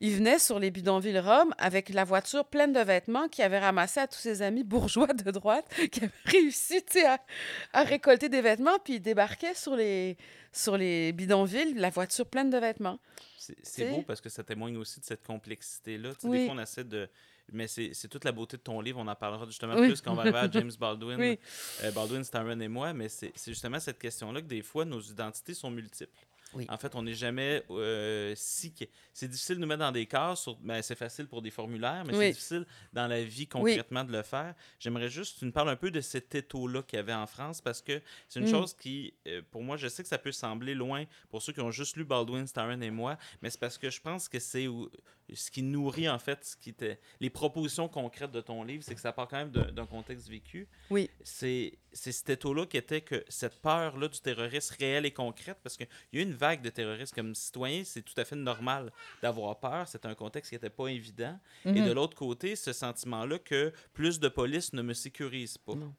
[0.02, 4.00] il venait sur les bidonvilles Rome avec la voiture pleine de vêtements qu'il avait ramassé
[4.02, 7.20] à tous ses amis bourgeois de droite qui avaient réussi à,
[7.72, 10.18] à récolter des vêtements, puis il débarquait sur les,
[10.52, 13.00] sur les bidonvilles, la voiture pleine de vêtements.
[13.64, 16.12] C'est beau parce que ça témoigne aussi de cette complexité-là.
[16.24, 16.40] Oui.
[16.40, 17.10] Des fois, on essaie de.
[17.54, 19.00] Mais c'est toute la beauté de ton livre.
[19.00, 19.88] On en parlera justement Oui.
[19.88, 21.20] plus quand on va arriver à James Baldwin.
[21.20, 21.40] Oui.
[21.84, 22.94] Euh, Baldwin, Starren et moi.
[22.94, 26.16] Mais c'est justement cette question-là que des fois, nos identités sont multiples.
[26.54, 26.66] Oui.
[26.70, 28.74] En fait, on n'est jamais euh, si...
[29.14, 30.56] C'est difficile de nous mettre dans des cases, sur...
[30.58, 32.26] ben, c'est facile pour des formulaires, mais Oui.
[32.26, 34.54] c'est difficile dans la vie concrètement de le faire.
[34.80, 37.28] J'aimerais juste que tu nous parles un peu de cet étau-là qu'il y avait en
[37.28, 38.52] France, parce que c'est une Mm.
[38.52, 41.62] chose qui, euh, pour moi, je sais que ça peut sembler loin pour ceux qui
[41.62, 44.68] ont juste lu Baldwin, Starren et moi, mais c'est parce que je pense que c'est
[45.34, 47.00] ce qui nourrit, en fait, ce qui était...
[47.20, 50.68] les propositions concrètes de ton livre, c'est que ça part quand même d'un contexte vécu
[50.90, 51.10] Oui.
[51.24, 55.88] c'est cet étau-là qui était que cette peur-là du terrorisme réel et concrète, parce qu'il
[56.14, 58.92] y a eu une vague de terroristes comme citoyen, c'est tout à fait normal
[59.22, 61.40] d'avoir peur, c'est un contexte qui n'était pas évident.
[61.66, 61.86] Et Mhm.
[61.88, 65.76] de l'autre côté, ce sentiment-là que plus de police ne me sécurise pas.
[65.76, 65.94] Non.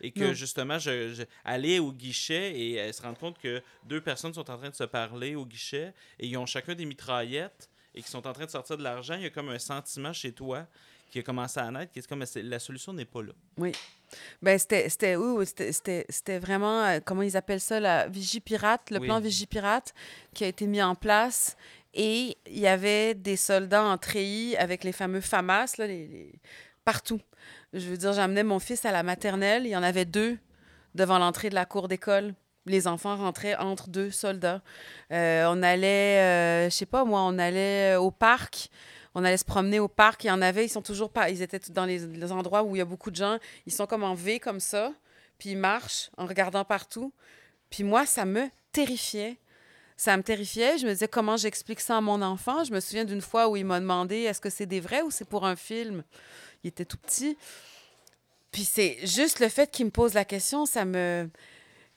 [0.00, 0.32] Et que Non.
[0.34, 4.50] justement, je, je- aller au guichet et euh, se rendre compte que deux personnes sont
[4.50, 8.10] en train de se parler au guichet et ils ont chacun des mitraillettes et qui
[8.10, 10.66] sont en train de sortir de l'argent, il y a comme un sentiment chez toi
[11.10, 13.32] qui a commencé à naître, qui est comme la solution n'est pas là.
[13.56, 13.72] Ben, oui,
[14.42, 14.58] oui,
[15.46, 19.06] c'était, c'était, c'était vraiment, euh, comment ils appellent ça, la Vigipirate, le Oui.
[19.06, 19.94] plan Vigipirate
[20.32, 21.56] qui a été mis en place.
[21.94, 26.32] Et il y avait des soldats en treillis avec les fameux FAMAS, là, les, les-
[26.84, 27.20] partout.
[27.72, 30.36] Je veux dire, j'amenais mon fils à la maternelle, il y en avait deux
[30.96, 32.34] devant l'entrée de la cour d'école.
[32.66, 34.62] Les enfants rentraient entre deux soldats.
[35.12, 38.70] Euh, on allait, euh, je sais pas moi, on allait au parc.
[39.14, 40.24] On allait se promener au parc.
[40.24, 41.30] Il y en avait, ils sont toujours pas.
[41.30, 43.38] Ils étaient dans les, les endroits où il y a beaucoup de gens.
[43.66, 44.92] Ils sont comme en V comme ça.
[45.38, 47.12] Puis ils marchent en regardant partout.
[47.70, 49.38] Puis moi, ça me terrifiait.
[49.96, 50.78] Ça me terrifiait.
[50.78, 52.64] Je me disais comment j'explique ça à mon enfant?
[52.64, 55.10] Je me souviens d'une fois où il m'a demandé est-ce que c'est des vrais ou
[55.10, 56.02] c'est pour un film?
[56.64, 57.36] Il était tout petit.
[58.50, 61.28] Puis c'est juste le fait qu'il me pose la question, ça me.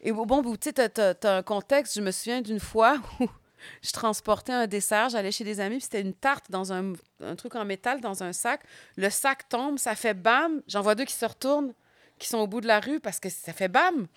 [0.08, 1.96] Et bon, tu sais, un contexte.
[1.96, 3.28] Je me souviens d'une fois où
[3.82, 7.56] je transportais un dessert, j'allais chez des amis, c'était une tarte dans un, un truc
[7.56, 8.62] en métal, dans un sac.
[8.96, 10.62] Le sac tombe, ça fait bam.
[10.66, 11.74] J'en vois deux qui se retournent,
[12.20, 14.08] qui sont au bout de la rue parce que ça fait bam.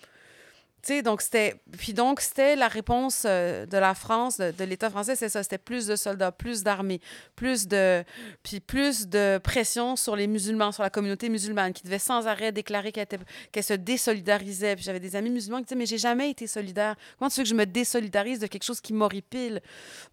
[0.83, 1.61] Tu sais, donc c'était.
[1.77, 5.43] Puis donc, c'était la réponse euh, de la France, de, l'État français, c'est ça.
[5.43, 6.99] C'était plus de soldats, plus d'armées,
[7.35, 8.03] plus de.
[8.41, 12.51] Puis plus de pression sur les musulmans, sur la communauté musulmane, qui devait sans arrêt
[12.51, 13.07] déclarer qu'elle,
[13.51, 14.75] qu'elle se désolidarisait.
[14.75, 16.95] Puis j'avais des amis musulmans qui disaient Mais j'ai jamais été solidaire.
[17.19, 19.61] Comment tu veux que je me désolidarise de quelque chose qui m'horripile?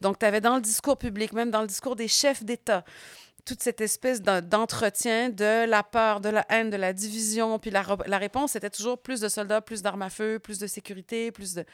[0.02, 2.84] Donc, tu avais dans le discours public, même dans le discours des chefs d'État,
[3.48, 7.58] toute cette espèce d'en- d'entretien de la peur, de la haine, de la division.
[7.58, 7.82] Puis la,
[8.18, 11.64] réponse, c'était toujours plus de soldats, plus d'armes à feu, plus de sécurité, plus de...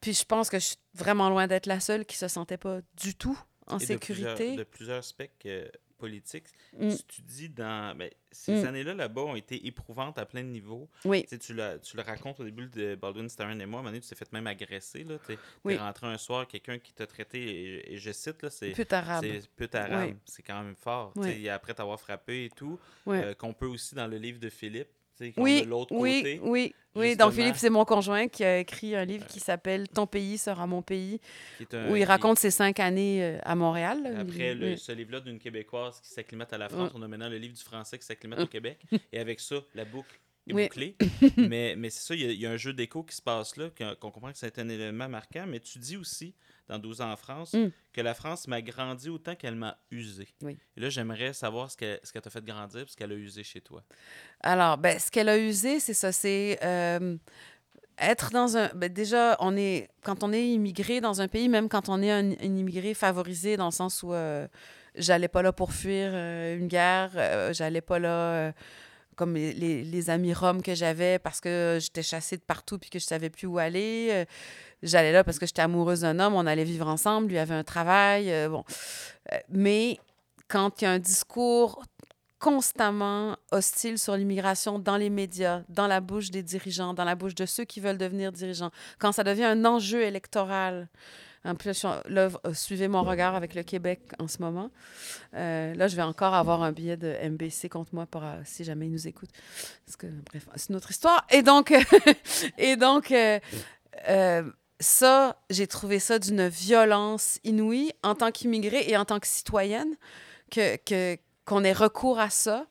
[0.00, 2.80] Puis je pense que je suis vraiment loin d'être la seule qui se sentait pas
[3.02, 4.34] du tout en Et de sécurité.
[4.34, 5.02] plusieurs- De plusieurs,
[5.46, 5.68] euh,
[5.98, 6.46] politiques.
[6.78, 6.90] Mm.
[6.90, 7.96] Si tu dis dans.
[7.96, 8.66] Ben, ces Mm.
[8.66, 10.88] années-là là-bas ont été éprouvantes à plein de niveaux.
[11.04, 13.78] Oui, Tu, sais, tu, le, tu le racontes au début de Baldwin, Starren et moi.
[13.78, 15.04] À un moment donné, tu t'es fait même agresser.
[15.26, 15.76] Tu es, Oui.
[15.76, 18.72] rentré un soir, quelqu'un qui t'a traité, et, et je cite, là, c'est.
[18.72, 19.24] pute arabe.
[19.24, 20.10] C'est pute arabe.
[20.10, 20.16] Oui.
[20.24, 21.12] C'est quand même fort.
[21.16, 24.48] tu sais, Après t'avoir frappé et tout, euh, qu'on peut aussi dans le livre de
[24.50, 24.88] Philippe,
[25.36, 26.40] Oui, de l'autre oui, côté.
[26.42, 27.16] oui, oui.
[27.16, 27.32] Donc.
[27.32, 30.82] Philippe, c'est mon conjoint qui a écrit un livre qui s'appelle Ton pays sera mon
[30.82, 31.20] pays,
[31.72, 34.02] un- où il raconte ses cinq années euh, à Montréal.
[34.02, 34.20] là.
[34.20, 34.78] Après Il- le, oui.
[34.78, 37.62] ce livre-là d'une Québécoise qui s'acclimate à la France, on a maintenant le livre du
[37.62, 38.78] français qui s'acclimate au Québec.
[39.12, 40.64] Et avec ça, la boucle est Oui.
[40.64, 40.96] bouclée.
[41.36, 43.22] mais mais c'est ça, il y a- il y, a un jeu d'écho qui se
[43.22, 45.44] passe là, qu'on qu'on comprend que c'est un élément marquant.
[45.46, 46.34] Mais tu dis aussi,
[46.68, 47.68] dans 12 ans en France, Mm.
[47.92, 50.28] que la France m'a grandi autant qu'elle m'a usé.
[50.42, 50.56] Oui.
[50.76, 53.42] Et là, j'aimerais savoir ce qu'elle ce qu'elle t'a fait grandir ce qu'elle a usé
[53.42, 53.82] chez toi.
[54.40, 57.16] Alors, ben, ce qu'elle a usé, c'est ça, c'est euh,
[57.98, 58.68] être dans un...
[58.74, 62.10] ben, déjà, on est, quand on est immigré dans un pays, même quand on est
[62.10, 64.46] un, un immigré favorisé, dans le sens où euh,
[64.94, 68.52] j'allais pas là pour fuir euh, une guerre, euh, j'allais pas là...
[69.16, 72.88] comme les, les- les amis roms que j'avais parce que j'étais chassée de partout puis
[72.88, 74.24] que je savais plus où aller.
[74.82, 77.64] J'allais là parce que j'étais amoureuse d'un homme, on allait vivre ensemble, lui avait un
[77.64, 78.32] travail.
[78.32, 78.64] euh, bon.
[79.32, 79.98] Euh, mais
[80.46, 81.84] quand il y a un discours
[82.38, 87.34] constamment hostile sur l'immigration dans les médias, dans la bouche des dirigeants, dans la bouche
[87.34, 90.88] de ceux qui veulent devenir dirigeants, quand ça devient un enjeu électoral.
[91.44, 94.70] En plus, là, euh, suivez mon regard avec le Québec en ce moment.
[95.32, 98.92] Là, je vais encore avoir un billet de MBC contre moi pour, si jamais ils
[98.92, 99.30] nous écoutent.
[99.86, 101.24] Parce que, bref, c'est une autre histoire.
[101.30, 101.72] Et donc,
[102.58, 103.12] et donc
[104.80, 109.96] ça, j'ai trouvé ça d'une violence inouïe en tant qu'immigrée et en tant que citoyenne,
[110.50, 112.66] que, que, qu'on ait recours à ça,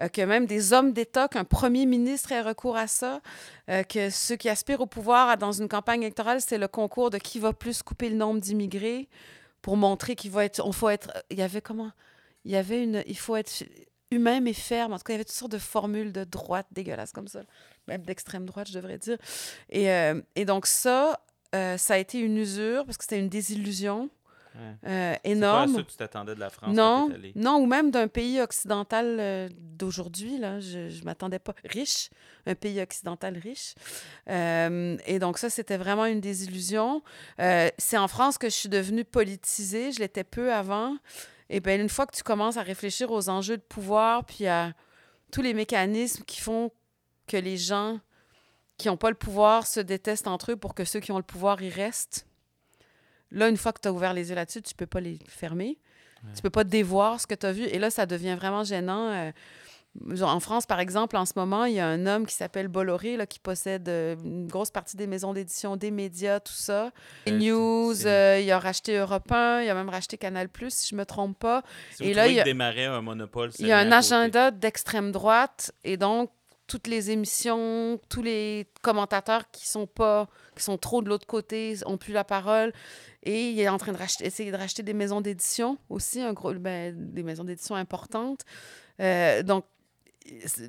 [0.00, 3.20] euh, que même des hommes d'État, qu'un premier ministre ait recours à ça,
[3.68, 7.18] euh, que ceux qui aspirent au pouvoir dans une campagne électorale, c'est le concours de
[7.18, 9.08] qui va plus couper le nombre d'immigrés
[9.60, 10.64] pour montrer qu'il va être...
[10.64, 11.12] On faut être...
[11.30, 11.90] Il y avait comment...
[12.44, 13.02] Il y avait une...
[13.06, 13.64] Il faut être
[14.10, 14.92] humain mais ferme.
[14.92, 17.40] En tout cas, il y avait toutes sortes de formules de droite dégueulasses comme ça.
[17.88, 19.18] Même d'extrême droite, je devrais dire.
[19.70, 21.20] Et, euh, et donc ça,
[21.54, 24.10] euh, ça a été une usure parce que c'était une désillusion.
[24.56, 25.74] euh, C'est pas à énorme.
[25.76, 29.48] ça que tu t'attendais de la France Non, non, ou même d'un pays occidental euh,
[29.52, 31.54] d'aujourd'hui, là, je ne m'attendais pas.
[31.64, 32.10] Riche,
[32.46, 33.74] un pays occidental riche.
[34.28, 36.20] Euh, et donc ça, c'était vraiment une.
[37.40, 40.96] Euh, c'est en France que je suis devenue politisée, je l'étais peu avant.
[41.50, 44.72] Et bien, une fois que tu commences à réfléchir aux enjeux de pouvoir, puis à
[45.30, 46.70] tous les mécanismes qui font
[47.26, 48.00] que les gens
[48.78, 51.22] qui n'ont pas le pouvoir se détestent entre eux pour que ceux qui ont le
[51.22, 52.26] pouvoir y restent,
[53.30, 55.78] là, une fois que tu as ouvert les yeux là-dessus, tu peux pas les fermer.
[56.34, 57.62] Tu peux pas dévoir ce que tu as vu.
[57.64, 59.08] Et là, ça devient vraiment gênant.
[59.10, 59.30] Euh,
[60.16, 62.66] genre, en France, par exemple, en ce moment, il y a un homme qui s'appelle
[62.66, 66.90] Bolloré, là, qui possède euh, une grosse partie des maisons d'édition, des médias, tout ça.
[67.28, 71.04] Euh, news, il a racheté Europe 1, il a même racheté Canal+, si je me
[71.06, 71.62] trompe pas.
[71.92, 72.44] Si Et vous là, il y a-
[72.92, 76.30] un monopole, Il y a un agenda d'extrême droite et donc
[76.68, 81.76] toutes les émissions, tous les commentateurs qui sont pas, qui sont trop de l'autre côté,
[81.86, 82.72] ont plus la parole.
[83.24, 86.94] Et il est en train de de racheter des maisons d'édition aussi, un gros, ben,
[86.94, 88.42] des maisons d'édition importantes.
[89.00, 89.64] Euh, donc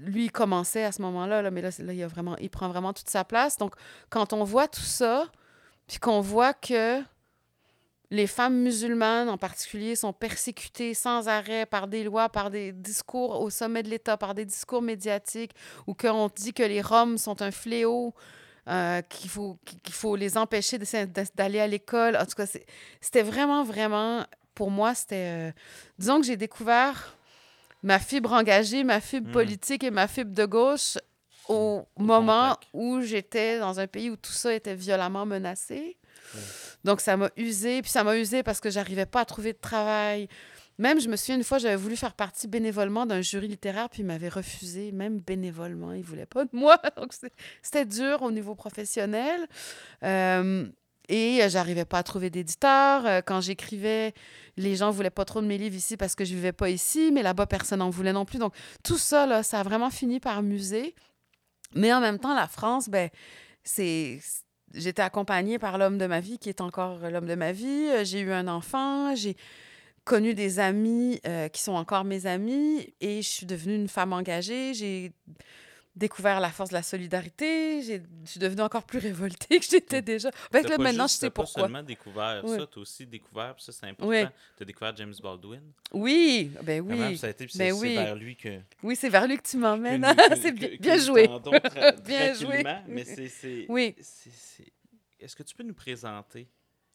[0.06, 2.70] lui il commençait à ce moment-là, là, mais là, là il, a vraiment, il prend
[2.70, 3.58] vraiment toute sa place.
[3.58, 3.76] Donc
[4.10, 5.28] quand on voit tout ça,
[5.88, 7.02] puis qu'on voit que
[8.12, 13.40] les femmes musulmanes en particulier sont persécutées sans arrêt par des lois, par des discours
[13.42, 15.52] au sommet de l'État, par des discours médiatiques,
[15.86, 18.14] ou qu'on dit que les Roms sont un fléau,
[18.68, 20.78] euh, qu'il faut, qu'il faut les empêcher
[21.36, 22.18] d'aller à l'école.
[22.18, 22.46] En tout cas,
[23.02, 25.50] c'était vraiment, vraiment, pour moi, c'était...
[25.50, 25.52] euh,
[25.98, 27.16] disons que j'ai découvert
[27.84, 29.34] ma fibre engagée, ma fibre Mm.
[29.34, 30.98] politique et ma fibre de gauche
[31.48, 32.68] au moment contact.
[32.74, 35.96] où j'étais dans un pays où tout ça était violemment menacé.
[36.36, 36.42] Ouais.
[36.84, 37.82] Donc, ça m'a usé.
[37.82, 40.28] Puis ça m'a usé parce que j'arrivais pas à trouver de travail.
[40.80, 44.02] Même, je me souviens, une fois, j'avais voulu faire partie bénévolement d'un jury littéraire, puis
[44.02, 45.92] ils m'avaient refusé, même bénévolement.
[45.92, 46.82] Ils voulaient pas de moi.
[46.98, 47.14] Donc,
[47.62, 49.46] c'était dur au niveau professionnel.
[50.04, 50.66] Euh,
[51.10, 53.06] et euh, j'arrivais pas à trouver d'éditeur.
[53.06, 54.14] Euh, Quand j'écrivais,
[54.56, 57.12] les gens voulaient pas trop de mes livres ici parce que je vivais pas ici,
[57.12, 58.38] mais là-bas, personne n'en voulait non plus.
[58.40, 60.96] Donc, tout ça, ça a vraiment fini par muser.
[61.76, 63.10] Mais en même temps, la France, ben,
[63.64, 64.22] c'est.
[64.74, 67.88] J'étais accompagnée par l'homme de ma vie, qui est encore l'homme de ma vie.
[67.92, 69.36] Euh, J'ai eu un enfant, j'ai
[70.06, 74.14] connu des amis euh, qui sont encore mes amis et je suis devenue une femme
[74.14, 74.74] engagée.
[74.74, 75.12] J'ai
[75.96, 77.82] découvert la force de la solidarité.
[77.82, 80.32] Je suis devenue encore plus révoltée que j'étais déjà.
[80.52, 81.64] T'as là, maintenant, juste- je sais pourquoi.
[81.64, 82.58] seulement découvert Oui.
[82.58, 84.24] ça, t'as aussi découvert, puis ça c'est important, Oui.
[84.58, 85.62] t'as découvert James Baldwin.
[85.92, 87.18] Oui, ben même, oui.
[87.18, 87.96] ça a été, puis Ben c'est oui.
[87.96, 88.60] vers lui que...
[88.84, 90.06] Oui, c'est vers lui que tu m'emmènes.
[90.42, 91.28] c'est bien, joué.
[92.06, 92.64] Bien joué.
[92.88, 93.66] Mais c'est...
[93.68, 93.96] Oui.
[95.20, 96.48] Est-ce que tu peux nous présenter,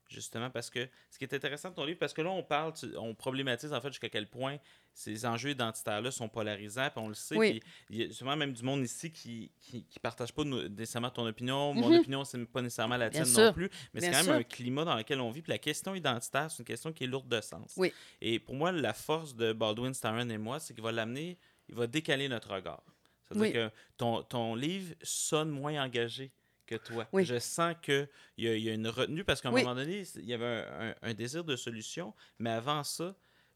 [0.08, 2.72] justement, parce que ce qui est intéressant de ton livre, parce que là, on parle,
[2.72, 4.56] tu- on problématise en fait jusqu'à quel point
[4.96, 7.60] ces enjeux identitaires-là sont polarisants, puis on le sait, Oui.
[7.90, 11.26] il y a souvent même du monde ici qui qui, qui partage pas nécessairement ton
[11.26, 11.74] opinion.
[11.74, 11.98] Mon Mhm.
[11.98, 14.94] opinion, c'est pas nécessairement la tienne non plus, mais c'est quand même un climat dans
[14.94, 17.72] lequel on vit, puis la question identitaire, c'est une question qui est lourde de sens.
[17.76, 17.92] Oui.
[18.20, 21.74] Et pour moi, la force de Baldwin, Starren et moi, c'est qu'il va l'amener, il
[21.74, 22.82] va décaler notre regard.
[23.26, 23.52] C'est-à-dire Oui.
[23.52, 26.30] que ton, ton livre sonne moins engagé
[26.66, 27.06] que toi.
[27.12, 27.24] Oui.
[27.24, 29.62] Je sens qu'il y, y a une retenue parce qu'à un Oui.
[29.62, 33.14] moment donné, il y avait un, un- un désir de solution, mais avant ça,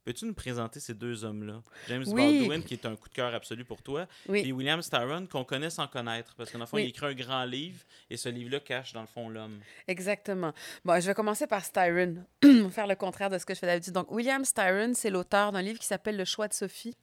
[0.08, 1.62] peux-tu nous présenter ces deux hommes-là?
[1.88, 2.38] James Oui.
[2.40, 4.42] Baldwin, qui est un coup de cœur absolu pour toi, Oui.
[4.46, 6.84] et William Styron, qu'on connaît sans connaître, parce qu'en fond, Oui.
[6.84, 9.60] il écrit un grand livre, et ce livre-là cache dans le fond l'homme.
[9.86, 10.54] Exactement.
[10.82, 12.24] Bon, je vais commencer par Styron.
[12.70, 13.92] Faire le contraire de ce que je fais d'habitude.
[13.92, 16.96] Donc, William Styron, c'est l'auteur d'un livre qui s'appelle Le choix de Sophie,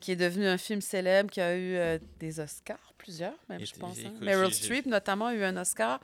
[0.00, 3.66] qui est devenu un film célèbre, qui a eu euh, des Oscars, plusieurs même, Et
[3.66, 3.98] je pense.
[3.98, 4.12] hein.
[4.20, 6.00] Meryl Streep, notamment, a eu un Oscar.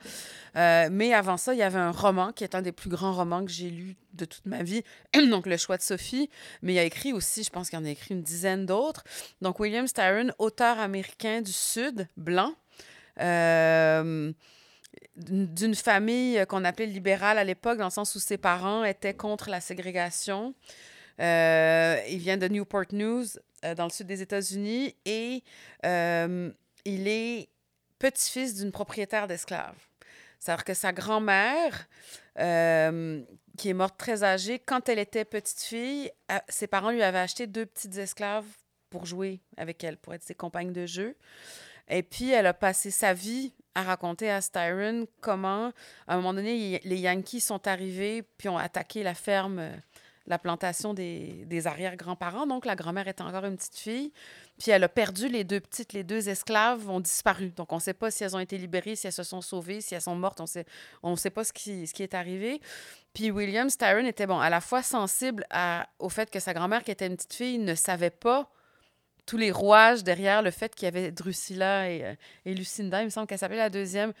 [0.55, 3.13] Euh, mais avant ça, il y avait un roman qui est un des plus grands
[3.13, 4.83] romans que j'ai lu de toute ma vie,
[5.29, 6.29] donc Le choix de Sophie.
[6.61, 9.03] Mais il a écrit aussi, je pense qu'il en a écrit une dizaine d'autres.
[9.41, 12.53] Donc, William Styron, auteur américain du Sud, blanc.
[13.19, 14.31] Euh,
[15.15, 19.49] d'une famille qu'on appelait libérale à l'époque, dans le sens où ses parents étaient contre
[19.49, 20.53] la ségrégation.
[21.19, 23.25] Euh, il vient de Newport News,
[23.65, 25.43] euh, dans le sud des États-Unis, et
[25.85, 26.51] euh,
[26.85, 27.49] il est
[27.99, 29.75] petit-fils d'une propriétaire d'esclaves.
[30.39, 31.87] C'est-à-dire que sa grand-mère,
[32.35, 36.11] qui est morte très âgée, quand elle était petite fille,
[36.47, 38.45] ses parents lui avaient acheté deux petites esclaves
[38.91, 41.17] pour jouer avec elle, pour être ses compagnes de jeu.
[41.89, 45.71] Et puis, elle a passé sa vie à raconter à Styron comment,
[46.07, 49.71] à un moment donné, les Yankees sont arrivés puis ont attaqué la ferme,
[50.27, 52.45] la plantation des, arrière-grands-parents.
[52.45, 54.11] Donc, la grand-mère était encore une petite fille.
[54.59, 57.51] Puis, elle a perdu les deux petites, les deux esclaves ont disparu.
[57.51, 59.81] Donc, on ne sait pas si elles ont été libérées, si elles se sont sauvées,
[59.81, 60.41] si elles sont mortes.
[60.41, 60.65] On sait,
[61.03, 62.61] ne sait pas ce qui, ce qui est arrivé.
[63.13, 65.45] Puis, William Styron était, bon, à la fois sensible
[65.99, 68.51] au fait que sa grand-mère, qui était une petite fille, ne savait pas
[69.27, 73.05] tous les rouages derrière le fait qu'il y avait Drusilla et, euh, et Lucinda, il
[73.05, 74.13] me semble qu'elle s'appelait la deuxième,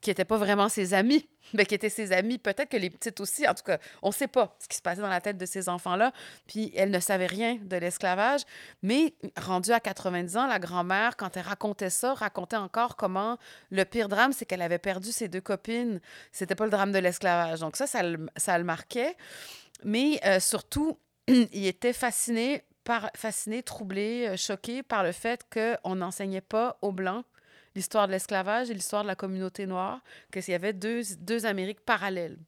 [0.00, 2.38] qui n'étaient pas vraiment ses amis, mais qui étaient ses amis.
[2.38, 4.82] Peut-être que les petites aussi, en tout cas, on ne sait pas ce qui se
[4.82, 6.12] passait dans la tête de ces enfants-là.
[6.46, 8.40] Puis elle ne savait rien de l'esclavage.
[8.82, 13.38] Mais rendue à 90 ans, la grand-mère, quand elle racontait ça, racontait encore comment
[13.70, 16.00] le pire drame, c'est qu'elle avait perdu ses deux copines.
[16.32, 17.60] C'était pas le drame de l'esclavage.
[17.60, 19.14] Donc ça, ça le, ça le marquait.
[19.84, 20.98] Mais euh, surtout,
[21.28, 26.92] il était fasciné, par, fasciné, troublé, euh, choqué par le fait qu'on n'enseignait pas aux
[26.92, 27.24] Blancs
[27.74, 30.00] l'histoire de l'esclavage et l'histoire de la communauté noire,
[30.32, 32.38] qu'il y avait deux, deux Amériques parallèles.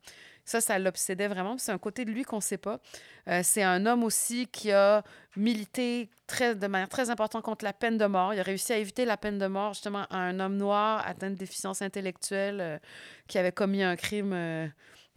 [0.45, 1.59] Ça, ça l'obsédait vraiment.
[1.59, 2.79] C'est un côté de lui qu'on ne sait pas.
[3.27, 5.03] Euh, c'est un homme aussi qui a
[5.35, 8.33] milité très, de manière très importante contre la peine de mort.
[8.33, 11.31] Il a réussi à éviter la peine de mort justement à un homme noir atteint
[11.31, 12.79] de déficience intellectuelle euh,
[13.27, 14.33] qui avait commis un crime,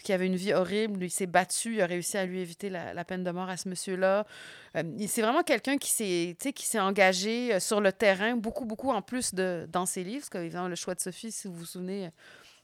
[0.01, 1.03] qui avait une vie horrible.
[1.03, 1.75] Il s'est battu.
[1.75, 4.25] Il a réussi à lui éviter la, peine de mort à ce monsieur-là.
[4.75, 8.91] Euh, c'est vraiment quelqu'un qui s'est, qui s'est engagé euh, sur le terrain, beaucoup, beaucoup
[8.91, 10.21] en plus de, dans ses livres.
[10.21, 12.09] Parce que, évidemment, Le choix de Sophie, si vous vous souvenez,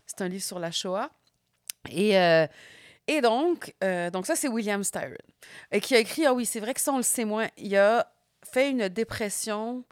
[0.06, 1.10] c'est un livre sur la Shoah.
[1.90, 2.48] Et, euh,
[3.22, 3.74] donc,
[4.12, 5.16] donc ça, c'est William Styron.
[5.72, 7.48] Et qui a écrit, ah oui, c'est vrai que ça, on le sait moins.
[7.58, 8.12] Il a
[8.44, 9.84] fait une dépression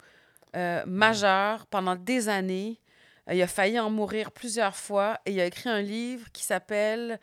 [0.86, 2.80] majeure pendant des années.
[3.28, 5.20] Euh, il a failli en mourir plusieurs fois.
[5.26, 7.18] Et il a écrit un livre qui s'appelle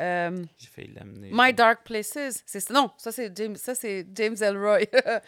[0.00, 1.30] euh, J'ai failli l'amener.
[1.32, 2.42] My Dark Places.
[2.46, 4.80] C'est, non, ça, c'est James, ça, c'est James Elroy.
[4.80, 5.22] En tout cas,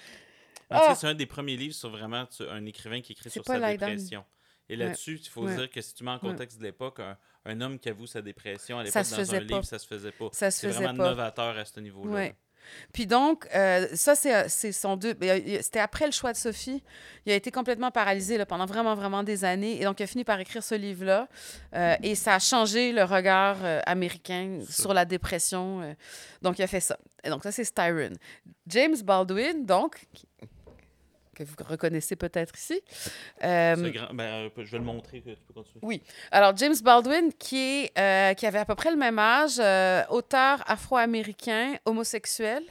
[0.70, 0.94] Ah!
[0.96, 4.24] c'est un des premiers livres sur vraiment un écrivain qui écrit C'est sur sa dépression.
[4.68, 5.54] Et là-dessus, il faut Ouais.
[5.54, 8.20] dire que si tu mets en contexte de l'époque, un, un homme qui avoue sa
[8.20, 9.38] dépression à l'époque dans un pas.
[9.44, 10.28] livre, ça se faisait pas.
[10.32, 11.08] Ça se C'est faisait vraiment pas.
[11.10, 12.10] novateur à ce niveau-là.
[12.92, 15.14] Puis donc, euh, ça, c'est c'est son deux.
[15.14, 16.82] ben, il- C'était après le choix de Sophie.
[17.24, 19.80] Il a été complètement paralysé là, pendant vraiment, vraiment des années.
[19.80, 21.28] Et donc, il a fini par écrire ce livre-là.
[21.74, 25.80] Euh, et ça a changé le regard euh, américain sur la dépression.
[25.82, 25.94] euh.
[26.42, 26.96] donc, il a fait ça.
[27.24, 28.12] Et donc, ça, c'est Styron.
[28.68, 29.96] James Baldwin, donc,
[31.36, 32.80] que vous reconnaissez peut-être ici.
[33.44, 36.02] Euh, grand- ben, euh, je vais le montrer, que tu peux continuer.
[36.30, 40.02] alors, James Baldwin, qui, est, euh, qui avait à peu près le même âge, euh,
[40.10, 42.62] auteur afro-américain, homosexuel,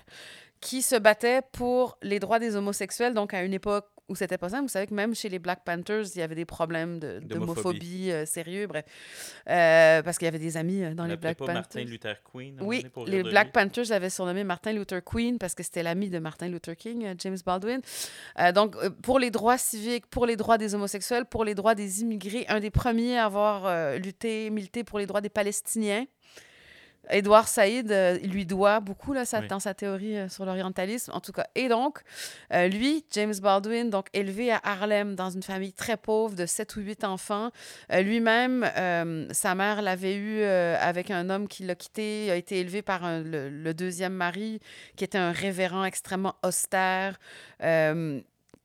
[0.59, 4.49] qui se battait pour les droits des homosexuels, donc à une époque où c'était pas
[4.49, 4.63] simple.
[4.63, 8.11] Vous savez que même chez les Black Panthers, il y avait des problèmes D'homophobie.
[8.11, 8.85] euh, sérieux, bref.
[9.49, 11.55] Euh, parce qu'il y avait des amis euh, dans On les Black pas Panthers.
[11.61, 12.59] Martin Luther Queen.
[12.61, 13.51] Oui, pour les Black lui.
[13.53, 17.37] Panthers l'avaient surnommé Martin Luther Queen parce que c'était l'ami de Martin Luther King, James
[17.45, 17.81] Baldwin.
[18.53, 22.45] Donc, pour les droits civiques, pour les droits des homosexuels, pour les droits des immigrés,
[22.47, 26.05] un des premiers à avoir lutté, milité pour les droits des Palestiniens.
[27.09, 29.47] Édouard Saïd euh, il lui doit beaucoup là, Oui.
[29.47, 31.45] dans sa théorie euh, sur l'orientalisme, en tout cas.
[31.55, 31.99] Et donc,
[32.53, 36.75] euh, lui, James Baldwin, donc élevé à Harlem dans une famille très pauvre de 7
[36.75, 37.51] ou 8 enfants,
[37.91, 38.65] lui-même,
[39.31, 43.21] sa mère l'avait eu avec un homme qui l'a quitté, a été élevé par un-
[43.21, 44.59] le, le deuxième mari,
[44.95, 47.17] qui était un révérend extrêmement austère,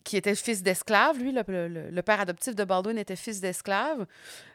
[0.05, 1.18] qui était fils d'esclave.
[1.18, 4.07] Lui, le, le- le père adoptif de Baldwin était fils d'esclave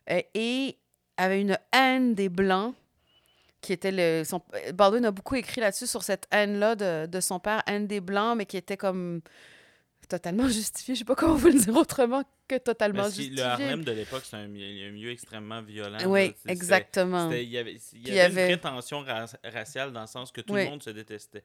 [0.10, 0.78] euh, et
[1.18, 2.74] avait une haine des Blancs.
[3.66, 4.42] Qui était le, son,
[4.76, 8.38] Baldwin a beaucoup écrit là-dessus sur cette haine-là de, de son père, haine des Blancs,
[8.38, 9.22] mais qui était comme
[10.08, 10.94] totalement justifiée.
[10.94, 13.38] Je sais pas comment vous le dire autrement que totalement justifiée.
[13.38, 15.98] le Harlem de l'époque, c'est un, milieu- un milieu extrêmement violent.
[16.06, 17.32] Oui, exactement.
[17.32, 20.64] Il y avait, y y une ra- raciale dans le sens que tout Oui.
[20.66, 21.44] le monde se détestait.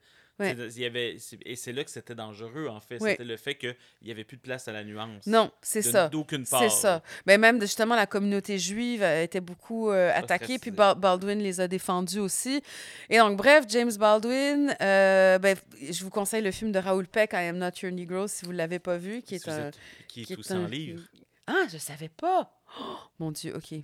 [0.49, 2.99] Il y avait, et c'est là que c'était dangereux, en fait.
[3.01, 5.27] C'était le fait qu'il n'y avait plus de place à la nuance.
[5.27, 6.09] Non, c'est ça.
[6.09, 6.63] D'aucune part.
[6.63, 7.03] C'est ça.
[7.27, 11.61] Mais même, de- justement, la communauté juive euh, était beaucoup euh, attaquée, puis Baldwin les
[11.61, 12.63] a défendus aussi.
[13.09, 17.33] Et donc, bref, James Baldwin, euh, ben, je vous conseille le film de Raoul Peck,
[17.33, 19.71] I Am Not Your Negro, si vous ne l'avez pas vu, qui est Si un...
[20.09, 21.03] qui est qui est aussi un- livre.
[21.47, 22.53] Ah, je savais pas!
[22.81, 23.79] Oh, mon Dieu, OK.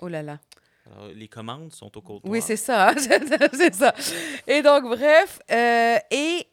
[0.00, 0.38] Oh là là.
[0.86, 2.30] Alors, les commandes sont au comptoir.
[2.30, 2.92] Oui, c'est ça.
[3.52, 3.94] c'est ça.
[4.46, 6.46] Et donc, bref, euh, et...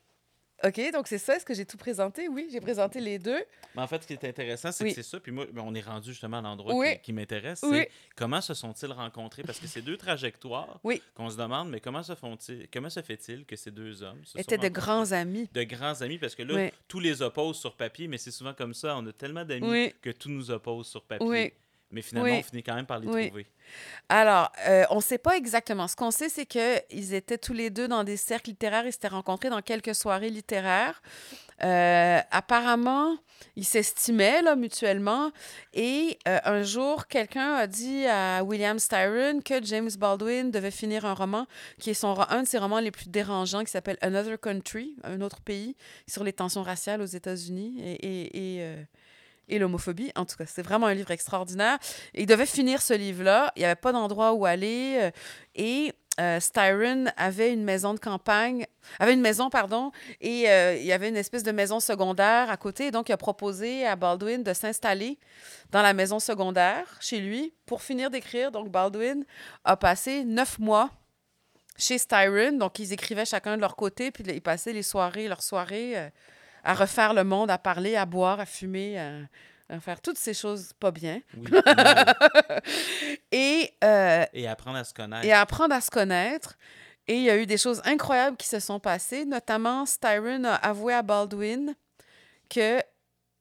[0.62, 1.38] OK, donc c'est ça.
[1.38, 2.28] Est-ce que j'ai tout présenté?
[2.28, 3.42] Oui, j'ai présenté les deux.
[3.76, 4.90] Mais en fait, ce qui est intéressant, c'est Oui.
[4.90, 5.18] que c'est ça.
[5.22, 6.96] Puis moi, ben, on est rendu justement à l'endroit Oui.
[6.96, 7.62] qui, qui m'intéresse.
[7.64, 7.78] Oui.
[7.80, 9.44] C'est comment se sont-ils rencontrés?
[9.44, 10.82] Parce que c'est deux trajectoires
[11.16, 14.38] qu'on se demande, mais comment se font-ils, comment se fait-il que ces deux hommes se
[14.38, 15.48] étaient de grands amis.
[15.54, 18.74] de grands amis parce que là, tous les opposent sur papier, mais c'est souvent comme
[18.74, 18.98] ça.
[18.98, 21.54] On a tellement d'amis que tout nous oppose sur papier.
[21.92, 22.38] Mais finalement, Oui.
[22.40, 23.28] on finit quand même par les Oui.
[23.28, 23.48] trouver.
[24.10, 25.88] Alors, euh, on ne sait pas exactement.
[25.88, 28.86] Ce qu'on sait, c'est qu'ils étaient tous les deux dans des cercles littéraires.
[28.86, 31.02] Ils s'étaient rencontrés dans quelques soirées littéraires.
[31.64, 33.18] Euh, apparemment,
[33.56, 35.32] ils s'estimaient là, mutuellement.
[35.74, 41.06] Et euh, un jour, quelqu'un a dit à William Styron que James Baldwin devait finir
[41.06, 41.48] un roman
[41.80, 45.22] qui est son, un de ses romans les plus dérangeants, qui s'appelle Another Country, un
[45.22, 45.76] autre pays,
[46.08, 48.76] sur les tensions raciales aux États-Unis et, et, et,
[49.50, 50.12] et l'homophobie.
[50.16, 51.78] En tout cas, c'est vraiment un livre extraordinaire.
[52.14, 53.52] Il devait finir ce livre-là.
[53.56, 54.98] Il n'y avait pas d'endroit où aller.
[55.02, 55.12] euh,
[55.56, 58.66] Et euh, Styron avait une maison de campagne,
[59.00, 62.58] avait une maison, pardon, et euh, il y avait une espèce de maison secondaire à
[62.58, 62.92] côté.
[62.92, 65.18] Donc, il a proposé à Baldwin de s'installer
[65.72, 68.52] dans la maison secondaire chez lui pour finir d'écrire.
[68.52, 69.24] Donc, Baldwin
[69.64, 70.90] a passé neuf mois
[71.78, 72.58] chez Styron.
[72.58, 76.12] Donc, ils écrivaient chacun de leur côté, puis ils passaient les soirées, leurs soirées,
[76.64, 79.12] à refaire le monde, à parler, à boire, à fumer, à,
[79.70, 81.22] à faire toutes ces choses pas bien.
[81.38, 81.46] Oui.
[83.32, 85.26] Et, euh, Et apprendre à se connaître.
[85.26, 86.58] et à apprendre à se connaître.
[87.08, 90.54] Et il y a eu des choses incroyables qui se sont passées, notamment Styron a
[90.56, 91.74] avoué à Baldwin
[92.50, 92.80] que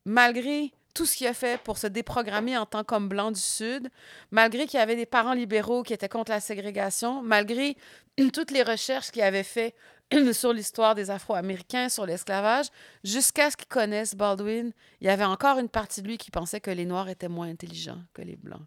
[0.07, 3.89] malgré tout ce qu'il a fait pour se déprogrammer en tant qu'homme blanc du Sud,
[4.33, 7.77] malgré qu'il y avait des parents libéraux qui étaient contre la ségrégation, malgré
[8.33, 9.77] toutes les recherches qu'il avait fait
[10.33, 12.67] sur l'histoire des Afro-Américains, sur l'esclavage,
[13.05, 16.61] jusqu'à ce qu'il connaisse Baldwin, il y avait encore une partie de lui qui pensait
[16.61, 18.67] que les Noirs étaient moins intelligents que les Blancs.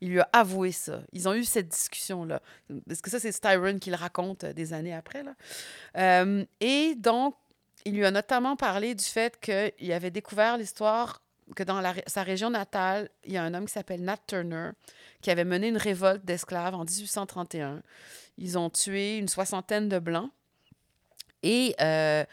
[0.00, 1.00] Il lui a avoué ça.
[1.12, 2.40] Ils ont eu cette discussion-là.
[2.86, 5.22] Parce que ça, c'est Styron qui le raconte euh, des années après.
[5.22, 5.34] Là.
[5.96, 7.36] Euh, et donc,
[7.84, 11.21] il lui a notamment parlé du fait qu'il avait découvert l'histoire
[11.54, 14.70] que dans sa région natale, il y a un homme qui s'appelle Nat Turner
[15.20, 17.82] qui avait mené une révolte d'esclaves en 1831.
[18.38, 20.30] Ils ont tué une soixantaine de Blancs.
[21.42, 22.24] Et euh,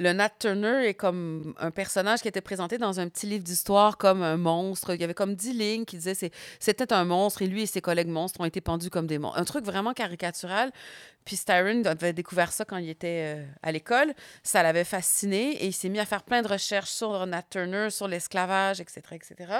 [0.00, 3.98] le Nat Turner est comme un personnage qui était présenté dans un petit livre d'histoire
[3.98, 4.94] comme un monstre.
[4.94, 7.66] Il y avait comme dix lignes qui disaient c'est c'était un monstre et lui et
[7.66, 9.38] ses collègues monstres ont été pendus comme des monstres.
[9.38, 10.72] Un truc vraiment caricatural.
[11.26, 14.14] Puis Styron avait découvert ça quand il était euh, à l'école.
[14.42, 17.90] Ça l'avait fasciné et il s'est mis à faire plein de recherches sur Nat Turner,
[17.90, 19.52] sur l'esclavage, etc., etc.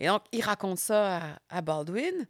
[0.00, 2.26] Et donc, il raconte ça à, à Baldwin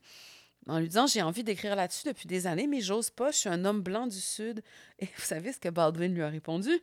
[0.68, 3.49] en lui disant J'ai envie d'écrire là-dessus depuis des années, mais j'ose pas, je suis
[3.49, 4.62] un homme blanc du Sud.
[4.99, 6.83] Et vous savez ce que Baldwin lui a répondu?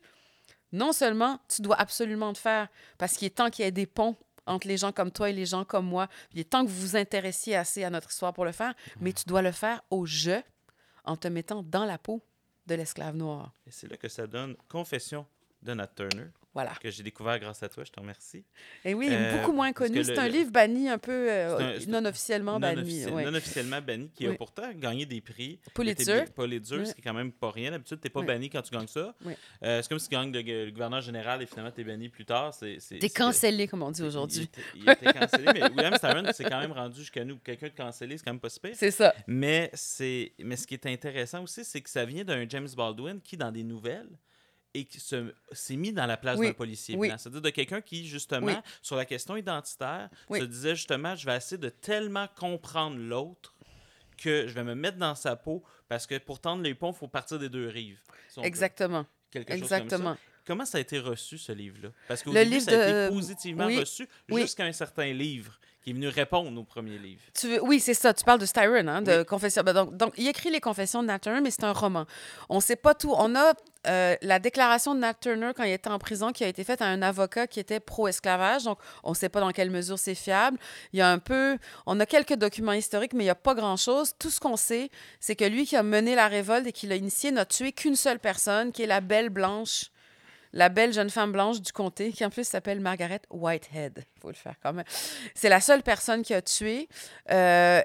[0.72, 2.68] Non seulement tu dois absolument le faire,
[2.98, 4.16] parce qu'il est temps qu'il y ait des ponts
[4.46, 6.08] entre les gens comme toi et les gens comme moi.
[6.34, 9.14] Il est temps que vous vous intéressiez assez à notre histoire pour le faire, mais
[9.14, 10.42] tu dois le faire au jeu
[11.06, 12.22] en te mettant dans la peau
[12.68, 13.54] de l'esclave noir.
[13.68, 15.26] Et c'est là que ça donne Confession
[15.62, 16.74] de Nat Turner, Voilà.
[16.82, 17.84] que j'ai découvert grâce à toi.
[17.86, 18.44] Je te remercie.
[18.84, 20.04] Et oui, Euh, beaucoup moins connu.
[20.04, 23.06] C'est un le- livre banni un peu euh, un- non officiellement non, banni.
[23.06, 23.24] ouais.
[23.24, 25.60] non officiellement banni, qui a pourtant gagné des prix.
[25.76, 26.26] Pulitzer.
[26.36, 26.88] Pulitzer, Oui.
[26.88, 27.72] ce qui est quand même pas rien.
[27.72, 28.26] D'habitude, t'es pas Oui.
[28.26, 29.14] banni quand tu gagnes ça.
[29.26, 29.34] Oui.
[29.64, 32.26] Euh, c'est comme si tu gagnes le, le gouverneur général et finalement t'es banni plus
[32.26, 32.54] tard.
[32.60, 34.50] T'es cancellé, comme on dit aujourd'hui.
[34.76, 37.38] Il, il était cancellé, mais William Styron s'est quand même rendu jusqu'à nous.
[37.38, 38.72] Quelqu'un de cancellé, c'est quand même pas si pire.
[38.76, 39.14] C'est ça.
[39.28, 39.72] Mais,
[40.40, 43.52] mais ce qui est intéressant aussi, c'est que ça vient d'un James Baldwin qui, dans
[43.52, 44.10] des nouvelles,
[44.74, 47.08] et qui se, s'est mis dans la place Oui, d'un policier oui.
[47.08, 47.18] blanc.
[47.18, 48.54] C'est-à-dire de quelqu'un qui, justement, Oui.
[48.82, 53.54] sur la question identitaire, se disait justement, je vais essayer de tellement comprendre l'autre
[54.18, 56.98] que je vais me mettre dans sa peau parce que pour tendre les ponts, il
[56.98, 58.00] faut partir des deux rives.
[58.28, 58.40] si.
[58.42, 59.06] Exactement.
[59.32, 59.78] Quelque chose comme ça.
[59.80, 60.18] Exactement.
[60.46, 61.90] Comment ça a été reçu, ce livre-là?
[62.08, 65.92] Parce qu'au début, livre ça a été de- positivement reçu jusqu'à un certain livre qui
[65.92, 67.22] est venu répondre au premier livre.
[67.34, 68.14] Tu veux- Oui, c'est ça.
[68.14, 69.26] Tu parles de Styron, hein, de Oui.
[69.26, 69.64] Confession.
[69.64, 72.06] Ben, Donc, donc, il écrit les Confessions de Nat Turner, mais c'est un roman.
[72.50, 73.14] On ne sait pas tout.
[73.18, 73.54] On a
[73.88, 76.82] euh, la déclaration de Nat Turner quand il était en prison qui a été faite
[76.82, 78.66] à un avocat qui était pro-esclavage.
[78.66, 80.58] Donc, on ne sait pas dans quelle mesure c'est fiable.
[80.92, 81.58] Il y a un peu...
[81.86, 84.14] On a quelques documents historiques, mais il n'y a pas grand-chose.
[84.20, 84.90] Tout ce qu'on sait,
[85.22, 87.96] c'est que lui qui a mené la révolte et qui l'a initié n'a tué qu'une
[87.96, 89.86] seule personne, qui est la belle blanche
[90.54, 94.04] la belle jeune femme blanche du comté, qui en plus s'appelle Margaret Whitehead.
[94.16, 94.86] Il faut le faire quand même.
[95.36, 96.88] C'est la seule personne qui a tué.
[97.32, 97.82] euh,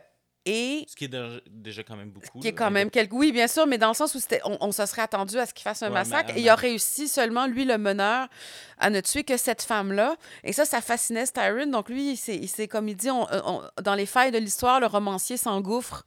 [0.46, 2.38] et Ce qui est déjà- déjà quand même beaucoup.
[2.38, 2.56] qui est là.
[2.58, 3.14] quand même quelque...
[3.14, 5.54] Oui, bien sûr, mais dans le sens où on, on se serait attendu à ce
[5.54, 6.36] qu'il fasse un Ouais, massacre.
[6.36, 8.28] et il a réussi seulement, lui, le meneur,
[8.78, 10.16] à ne tuer que cette femme-là.
[10.42, 11.66] Et ça, ça fascinait Styron.
[11.70, 14.38] Donc lui, il s'est- il s'est, comme il dit, on- on- dans les failles de
[14.38, 16.04] l'histoire, le romancier s'engouffre,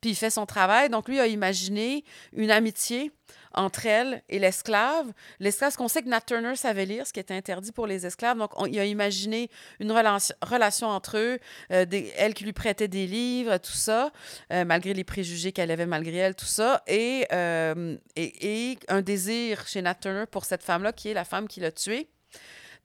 [0.00, 0.88] puis il fait son travail.
[0.88, 3.10] Donc lui a imaginé une amitié
[3.54, 5.12] entre elle et l'esclave.
[5.38, 8.38] L'esclave, qu'on sait que Nat Turner savait lire, ce qui était interdit pour les esclaves.
[8.38, 11.38] Donc, on- il a imaginé une relation, relation entre eux,
[11.72, 14.12] euh, des- elle qui lui prêtait des livres, tout ça,
[14.52, 19.02] euh, malgré les préjugés qu'elle avait malgré elle, tout ça, et, euh, et, et un
[19.02, 22.08] désir chez Nat Turner pour cette femme-là, qui est la femme qui l'a tuée.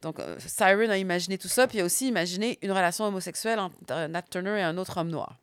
[0.02, 4.08] Donc, Siren a imaginé tout ça, puis il a aussi imaginé une relation homosexuelle entre
[4.08, 5.40] Nat Turner et un autre homme noir.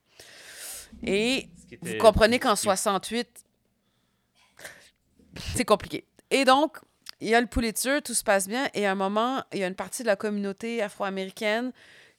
[1.04, 1.48] Et
[1.80, 3.28] vous comprenez qu'en ce qui- 68,
[5.54, 6.04] c'est compliqué.
[6.30, 6.78] Et donc,
[7.20, 9.64] il y a le Pulitzer, tout se passe bien, et à un moment, il y
[9.64, 11.72] a une partie de la communauté afro-américaine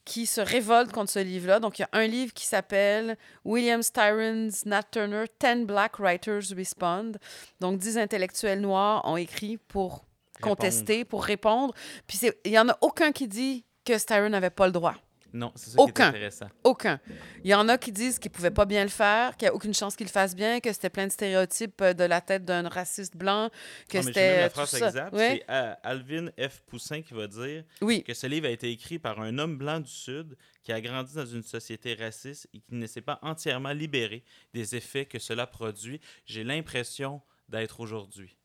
[0.06, 1.60] qui se révolte contre ce livre-là.
[1.60, 6.56] Donc, il y a un livre qui s'appelle William Styron's Nat Turner, 10 Black Writers
[6.56, 7.14] Respond.
[7.60, 10.06] Donc, 10 intellectuels noirs ont écrit pour
[10.42, 11.74] contester, pour répondre.
[12.08, 14.96] Puis, il n'y en a aucun qui dit que Styron n'avait pas le droit
[15.34, 16.06] Non, c'est ça qui Aucun.
[16.06, 16.48] est intéressant.
[16.64, 17.00] Aucun.
[17.44, 19.50] Il y en a qui disent qu'ils ne pouvaient pas bien le faire, qu'il n'y
[19.50, 22.22] a aucune chance qu'ils le fassent bien, que c'était plein de stéréotypes euh, de la
[22.22, 23.50] tête d'un raciste blanc,
[23.90, 25.14] que même c'était la phrase exacte.
[25.14, 25.44] Ouais.
[25.48, 26.62] C'est euh, Alvin F.
[26.68, 29.80] Poussin qui va dire Oui, que ce livre a été écrit par un homme blanc
[29.80, 33.74] du Sud qui a grandi dans une société raciste et qui ne s'est pas entièrement
[33.74, 34.24] libéré
[34.54, 36.00] des effets que cela produit.
[36.26, 38.38] J'ai l'impression d'être aujourd'hui.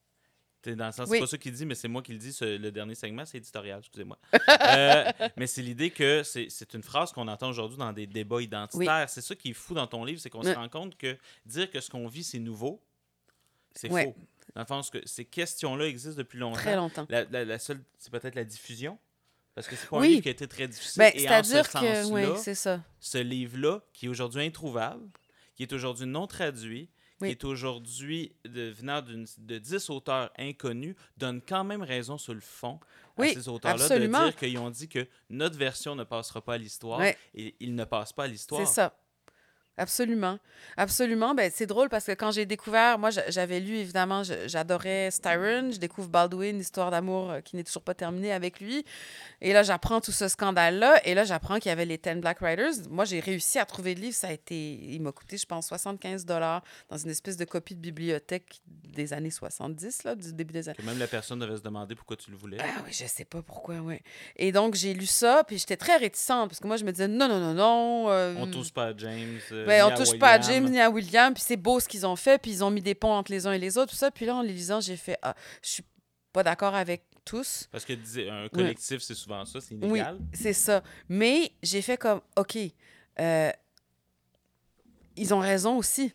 [0.63, 1.19] T'sais, Dans le sens, Oui.
[1.19, 3.25] c'est pas ça qu'il dit, mais c'est moi qui le dis, ce- le dernier segment,
[3.25, 4.19] c'est éditorial, excusez-moi.
[4.69, 5.05] Euh,
[5.37, 9.09] mais c'est l'idée que c'est une phrase qu'on entend aujourd'hui dans des débats identitaires.
[9.09, 11.71] C'est ça qui est fou dans ton livre, c'est qu'on se rend compte que dire
[11.71, 12.83] que ce qu'on vit, c'est nouveau,
[13.75, 14.15] c'est faux.
[14.55, 16.57] Dans le sens que ces questions-là existent depuis longtemps.
[16.59, 17.07] très longtemps.
[17.09, 18.99] La, la- la seule, c'est peut-être la diffusion.
[19.55, 20.99] Parce que c'est pas un livre qui a été très difficile.
[21.01, 22.05] Ben, et en ce C'est-à-dire que,
[22.45, 25.07] sens-là, ce livre-là, qui est aujourd'hui introuvable,
[25.55, 26.89] qui est aujourd'hui non traduit,
[27.21, 27.29] Oui.
[27.29, 32.79] qui est aujourd'hui venant de 10 auteurs inconnus, donne quand même raison sur le fond
[33.17, 36.55] Oui, à ces auteurs-là de dire qu'ils ont dit que notre version ne passera pas
[36.55, 37.01] à l'histoire
[37.35, 38.67] et ils ne passent pas à l'histoire.
[38.67, 38.95] C'est ça.
[39.79, 40.39] Absolument.
[40.77, 41.35] Absolument.
[41.35, 45.71] Ben, c'est drôle parce que quand j'ai découvert, moi, j'a- j'avais lu, évidemment, j'adorais Styron.
[45.73, 48.85] Je découvre Baldwin, l'histoire d'amour euh, qui n'est toujours pas terminée avec lui.
[49.41, 51.01] Et là, j'apprends tout ce scandale-là.
[51.07, 52.89] Et là, j'apprends qu'il y avait les 10 Black Riders.
[52.91, 54.15] Moi, j'ai réussi à trouver le livre.
[54.17, 57.75] Ça a été, il m'a coûté, je pense, 75 dollars dans une espèce de copie
[57.75, 60.77] de bibliothèque des années 70, là, du début des années.
[60.79, 62.59] Que même la personne devait se demander pourquoi tu le voulais.
[62.61, 64.01] Ah oui, je sais pas pourquoi, oui.
[64.37, 67.07] Et donc, j'ai lu ça, puis j'étais très réticente, parce que moi, je me disais,
[67.07, 68.11] non, non, non, non.
[68.11, 69.39] euh, On touche pas à James.
[69.53, 70.41] euh, ben, on touche pas à.
[70.41, 72.83] James ni à William, puis c'est beau ce qu'ils ont fait, puis ils ont mis
[72.83, 74.11] des ponts entre les uns et les autres, tout ça.
[74.11, 75.85] Puis là, en les lisant, j'ai fait, ah, je suis
[76.33, 77.69] pas d'accord avec tous.
[77.71, 80.19] Parce que disait- un collectif, c'est souvent ça, c'est Oui, inégal.
[80.33, 80.83] c'est ça.
[81.09, 82.57] Mais j'ai fait comme, OK,
[83.21, 83.51] euh,
[85.17, 86.13] ils ont raison aussi.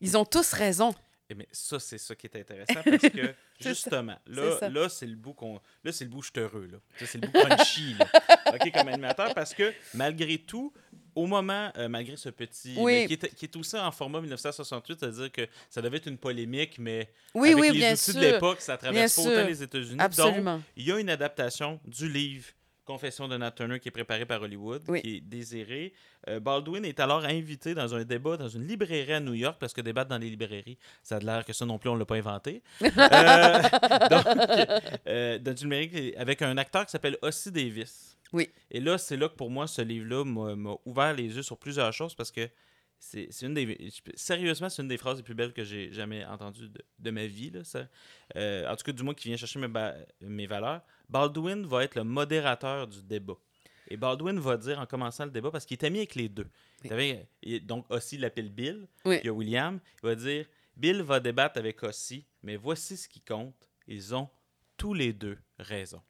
[0.00, 0.94] Ils ont tous raison.
[1.28, 5.34] Eh, Mais ça, c'est ça qui est intéressant parce que justement, là, c'est le bout
[5.34, 5.60] qu'on.
[5.84, 6.68] Là, c'est le bout je suis heureux.
[6.72, 6.78] Là.
[6.98, 8.06] Ça, C'est le bout crunchy, là.
[8.54, 10.72] OK, comme animateur, parce que malgré tout,
[11.20, 12.74] au moment, euh, malgré ce petit.
[12.78, 12.92] Oui.
[12.92, 16.18] mais qui, est, qui est aussi en format 1968, c'est-à-dire que ça devait être une
[16.18, 18.14] polémique, mais Oui, avec oui, les bien outils sûr.
[18.14, 19.90] de l'époque, ça traverse pas autant les États-Unis.
[19.96, 20.62] Donc, Absolument.
[20.76, 22.46] il y a une adaptation du livre
[22.90, 25.00] Confession de Nat Turner qui est préparée par Hollywood, Oui.
[25.02, 25.92] qui est désirée.
[26.28, 29.72] Euh, Baldwin est alors invité dans un débat dans une librairie à New York, parce
[29.72, 32.04] que débattre dans les librairies, ça a l'air que ça non plus, on ne l'a
[32.06, 32.62] pas inventé.
[32.82, 32.88] Euh,
[34.10, 34.26] donc,
[35.06, 38.16] euh, dans une librairie avec un acteur qui s'appelle Ossie Davis.
[38.32, 38.48] Oui.
[38.70, 41.92] Et là, c'est là que pour moi, ce livre-là m'a ouvert les yeux sur plusieurs
[41.92, 42.48] choses parce que
[42.98, 43.90] c'est une des.
[44.14, 47.26] Sérieusement, c'est une des phrases les plus belles que j'ai jamais entendues de, de ma
[47.26, 47.50] vie.
[47.50, 47.86] Là, ça.
[48.36, 49.68] Euh, en tout cas, du moins qui vient chercher mes,
[50.20, 50.82] mes valeurs.
[51.10, 53.34] Baldwin va être le modérateur du débat.
[53.88, 56.46] Et Baldwin va dire en commençant le débat, parce qu'il est ami avec les deux.
[56.84, 58.86] Il avait- et donc, Ossie l'appelle Bill.
[59.04, 59.18] Oui.
[59.22, 59.80] Il y a William.
[60.02, 60.46] Il va dire
[60.76, 63.54] Bill va débattre avec Ossie, mais voici ce qui compte.
[63.88, 64.28] Ils ont
[64.76, 66.00] tous les deux raison.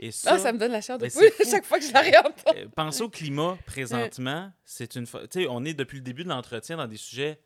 [0.00, 1.92] Et ça, Ah, ça me donne la chair de ben, poule chaque fois que je
[1.92, 2.32] la regarde.
[2.56, 4.50] euh, pensez au climat présentement.
[4.64, 5.06] C'est une.
[5.06, 7.38] fa- on est depuis le début de l'entretien dans des sujets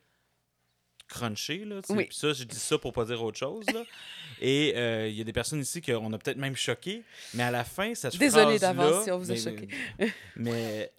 [1.13, 1.65] crunchés.
[1.65, 1.81] Là.
[1.91, 2.05] Oui.
[2.07, 3.65] Puis ça, je dis ça pour pas dire autre chose.
[3.73, 3.83] Là.
[4.41, 7.05] Et euh, il y a des personnes ici qu'on a peut-être même choqué.
[7.35, 9.69] Mais à la fin, cette Désolée phrase-là- d'avance si on vous a mais- choqué.
[10.37, 10.93] Mais,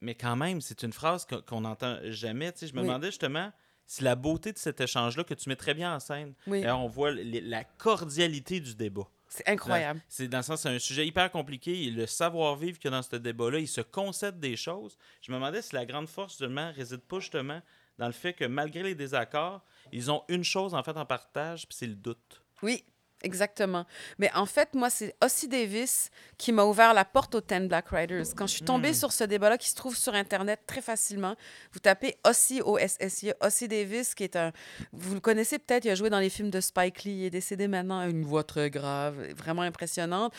[0.00, 2.52] mais quand même, c'est une phrase qu'on- n'entend jamais.
[2.52, 2.86] Tu sais, je me Oui.
[2.86, 3.52] demandais justement
[3.86, 6.80] si la beauté de cet échange-là, que tu mets très bien en scène, Oui, d'ailleurs,
[6.80, 9.06] on voit les- la cordialité du débat.
[9.28, 10.00] c'est incroyable.
[10.08, 11.84] C'est dans le sens, c'est un sujet hyper compliqué.
[11.84, 14.96] Et le savoir-vivre qu'il y a dans ce débat-là, il se concède des choses.
[15.22, 17.60] Je me demandais si la grande force, justement, réside pas justement
[18.00, 21.68] dans le fait que malgré les désaccords, ils ont une chose en fait en partage,
[21.68, 22.42] puis c'est le doute.
[22.62, 22.82] Oui,
[23.22, 23.84] exactement.
[24.18, 27.88] Mais en fait, moi, c'est Ossie Davis qui m'a ouvert la porte aux 10 Black
[27.90, 28.26] Riders.
[28.36, 28.94] Quand je suis tombée Hmm.
[28.94, 31.34] sur ce débat-là, qui se trouve sur Internet très facilement,
[31.72, 34.52] vous tapez Ossie, O-S-S-I, Ossie Davis, qui est un...
[34.92, 37.30] Vous le connaissez peut-être, il a joué dans les films de Spike Lee, il est
[37.30, 40.32] décédé maintenant, une voix très grave, vraiment impressionnante.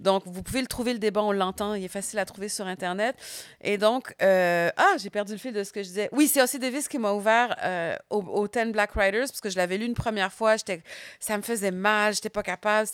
[0.00, 2.66] Donc, vous pouvez le trouver, le débat, on l'entend, il est facile à trouver sur
[2.66, 3.16] Internet.
[3.60, 6.08] Et donc, euh, ah, j'ai perdu le fil de ce que je disais.
[6.12, 9.50] Oui, c'est Ossie Davis qui m'a ouvert euh, aux, aux 10 Black Riders, parce que
[9.50, 10.56] je l'avais lu une première fois,
[11.18, 12.88] ça me faisait mal, j'étais pas capable.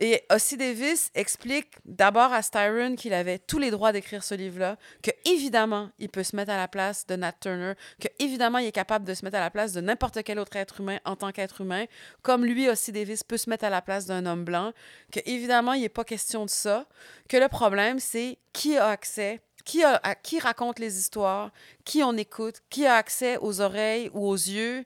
[0.00, 4.76] Et Ossie Davis explique d'abord à Styron qu'il avait tous les droits d'écrire ce livre-là,
[5.02, 8.66] que évidemment il peut se mettre à la place de Nat Turner, que évidemment il
[8.66, 11.14] est capable de se mettre à la place de n'importe quel autre être humain en
[11.14, 11.84] tant qu'être humain,
[12.22, 14.72] comme lui Ossie Davis peut se mettre à la place d'un homme blanc,
[15.12, 16.86] que évidemment il n'est pas question de ça,
[17.28, 21.50] que le problème c'est qui a accès qui, a, qui raconte les histoires,
[21.86, 24.84] qui on écoute, qui a accès aux oreilles ou aux yeux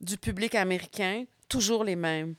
[0.00, 2.34] du public américain, toujours les mêmes.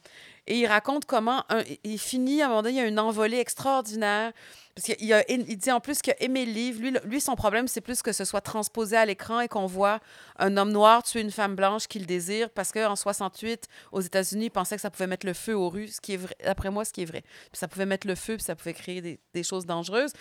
[0.52, 1.46] Et il raconte comment
[1.86, 4.34] il finit, à un moment donné, il y a une envolée extraordinaire.
[4.76, 6.82] Parce qu'il il dit en plus qu'il a aimé le livre.
[7.06, 10.02] Lui, son problème, c'est plus que ce soit transposé à l'écran et qu'on voit
[10.38, 14.50] un homme noir tuer une femme blanche qu'il désire parce qu'en 68, aux États-Unis, il
[14.50, 16.84] pensait que ça pouvait mettre le feu aux rues, ce qui est vrai, d'après moi,
[16.84, 17.24] ce qui est vrai.
[17.54, 20.12] Ça pouvait mettre le feu, ça pouvait créer des, des choses dangereuses.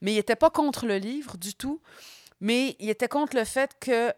[0.00, 1.80] Mais il n'était pas contre le livre du tout,
[2.40, 4.12] mais il était contre le fait que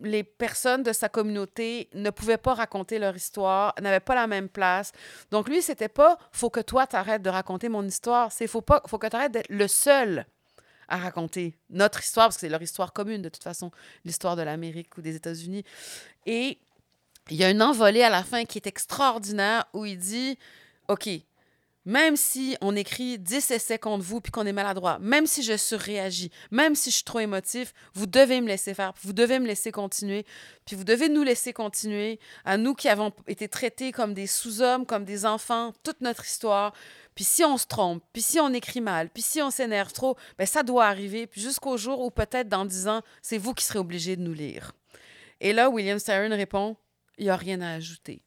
[0.00, 4.48] les personnes de sa communauté ne pouvaient pas raconter leur histoire, n'avaient pas la même
[4.48, 4.92] place.
[5.30, 8.82] Donc lui, c'était pas faut que toi t'arrêtes de raconter mon histoire, c'est faut pas
[8.86, 10.26] faut que tu arrêtes d'être le seul
[10.88, 13.70] à raconter notre histoire parce que c'est leur histoire commune de toute façon,
[14.04, 15.64] l'histoire de l'Amérique ou des États-Unis.
[16.26, 16.58] Et
[17.30, 20.38] il y a une envolée à la fin qui est extraordinaire où il dit
[20.88, 21.08] OK,
[21.86, 25.56] même si on écrit 10 essais contre vous puis qu'on est maladroit, même si je
[25.56, 29.46] surréagis, même si je suis trop émotif, vous devez me laisser faire, vous devez me
[29.46, 30.26] laisser continuer,
[30.66, 34.84] puis vous devez nous laisser continuer, à nous qui avons été traités comme des sous-hommes,
[34.84, 36.74] comme des enfants, toute notre histoire.
[37.14, 40.16] Puis si on se trompe, puis si on écrit mal, puis si on s'énerve trop,
[40.38, 43.64] ben ça doit arriver, puis jusqu'au jour où peut-être dans 10 ans, c'est vous qui
[43.64, 44.72] serez obligés de nous lire.
[45.40, 46.76] Et là, William Styron répond,
[47.16, 48.22] il n'y a rien à ajouter.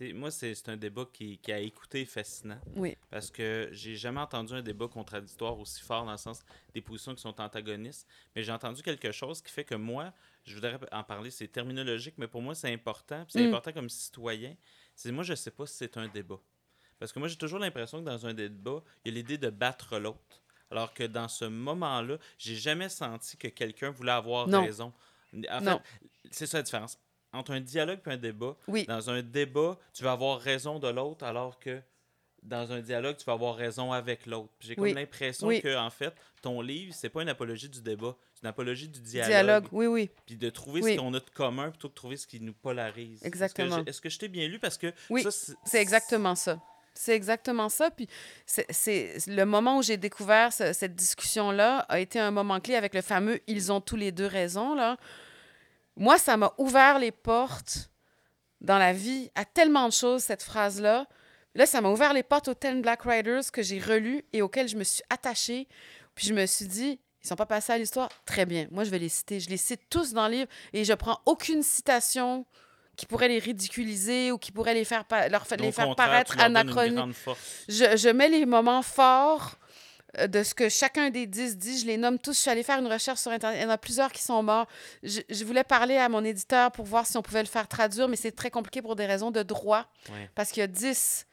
[0.00, 2.60] Moi, c'est c'est un débat qui, qui a écouté fascinant.
[2.76, 2.96] Oui.
[3.10, 6.40] Parce que j'ai jamais entendu un débat contradictoire aussi fort dans le sens
[6.72, 8.06] des positions qui sont antagonistes.
[8.36, 10.12] Mais j'ai entendu quelque chose qui fait que moi,
[10.44, 13.24] je voudrais en parler, c'est terminologique, mais pour moi, c'est important.
[13.28, 13.48] C'est Mm.
[13.48, 14.56] important comme citoyen.
[14.94, 16.38] C'est moi, je sais pas si c'est un débat.
[17.00, 19.50] Parce que moi, j'ai toujours l'impression que dans un débat, il y a l'idée de
[19.50, 20.42] battre l'autre.
[20.70, 24.62] Alors que dans ce moment-là, j'ai jamais senti que quelqu'un voulait avoir Non.
[24.64, 24.92] raison.
[25.50, 25.82] En fait,
[26.30, 26.98] c'est ça la différence.
[27.38, 28.84] Entre un dialogue et un débat, Oui.
[28.86, 31.80] dans un débat, tu vas avoir raison de l'autre, alors que
[32.42, 34.50] dans un dialogue, tu vas avoir raison avec l'autre.
[34.60, 35.60] J'ai comme l'impression Oui.
[35.60, 36.12] que, en fait,
[36.42, 39.28] ton livre, c'est pas une apologie du débat, c'est une apologie du dialogue.
[39.30, 40.10] Dialogue, oui, oui.
[40.26, 42.52] Puis de trouver ce qu'on a de commun plutôt que de trouver ce qui nous
[42.54, 43.14] polarise.
[43.16, 43.84] Est-ce que Exactement.
[43.86, 44.58] Est-ce que je t'ai bien lu?
[44.58, 45.24] Parce que Oui,
[45.64, 46.60] c'est exactement ça.
[46.94, 47.92] C'est exactement ça.
[47.92, 48.08] Puis
[48.46, 52.74] c'est- c'est le moment où j'ai découvert ce- cette discussion-là a été un moment clé
[52.74, 54.74] avec le fameux Ils ont tous les deux raison.
[54.74, 54.96] Là.
[55.98, 57.90] Moi, ça m'a ouvert les portes
[58.60, 61.06] dans la vie à tellement de choses, cette phrase-là.
[61.54, 64.68] Là, ça m'a ouvert les portes aux Ten Black Riders que j'ai relus et auxquels
[64.68, 65.66] je me suis attachée.
[66.14, 68.08] Puis je me suis dit, ils sont pas passés à l'histoire?
[68.24, 68.66] Très bien.
[68.70, 69.40] Moi, je vais les citer.
[69.40, 72.46] Je les cite tous dans le livre et je prends aucune citation
[72.96, 75.86] qui pourrait les ridiculiser ou qui pourrait les faire, pa- leur, fa- Au les faire
[75.86, 76.98] contraire, paraître anachroniques.
[77.68, 79.56] Je, je mets les moments forts
[80.26, 81.78] de ce que chacun des dix dit.
[81.78, 82.32] Je les nomme tous.
[82.34, 83.60] Je suis allée faire une recherche sur Internet.
[83.60, 84.66] Il y en a plusieurs qui sont morts.
[85.02, 88.08] Je, je voulais parler à mon éditeur pour voir si on pouvait le faire traduire,
[88.08, 90.30] mais c'est très compliqué pour des raisons de droit Ouais.
[90.34, 91.26] parce qu'il y a 10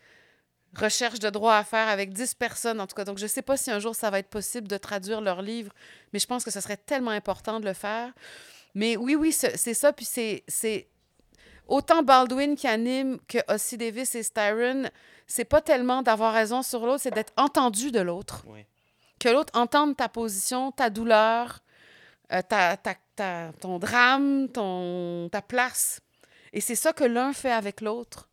[0.75, 3.05] recherches de droit à faire avec 10 personnes, en tout cas.
[3.05, 5.41] Donc, je ne sais pas si un jour ça va être possible de traduire leur
[5.41, 5.71] livre,
[6.11, 8.11] mais je pense que ce serait tellement important de le faire.
[8.73, 9.93] Mais oui, oui, c'est ça.
[9.93, 10.89] Puis c'est- c'est
[11.67, 14.83] autant Baldwin qui anime que Ossie Davis et Styron,
[15.27, 18.45] c'est pas tellement d'avoir raison sur l'autre, c'est d'être entendu de l'autre.
[19.19, 21.59] Que l'autre entende ta position, ta douleur,
[22.31, 26.01] euh, ta, ta- ta- ton drame, ton, ta place.
[26.53, 28.29] Et c'est ça que l'un fait avec l'autre.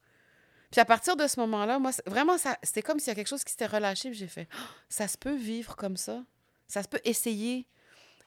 [0.70, 3.44] Puis à partir de ce moment-là, moi, vraiment, c'était comme s'il y a quelque chose
[3.44, 4.10] qui s'était relâché.
[4.10, 4.56] Puis j'ai fait, Ah,
[4.88, 6.22] ça se peut vivre comme ça.
[6.66, 7.66] Ça se peut essayer.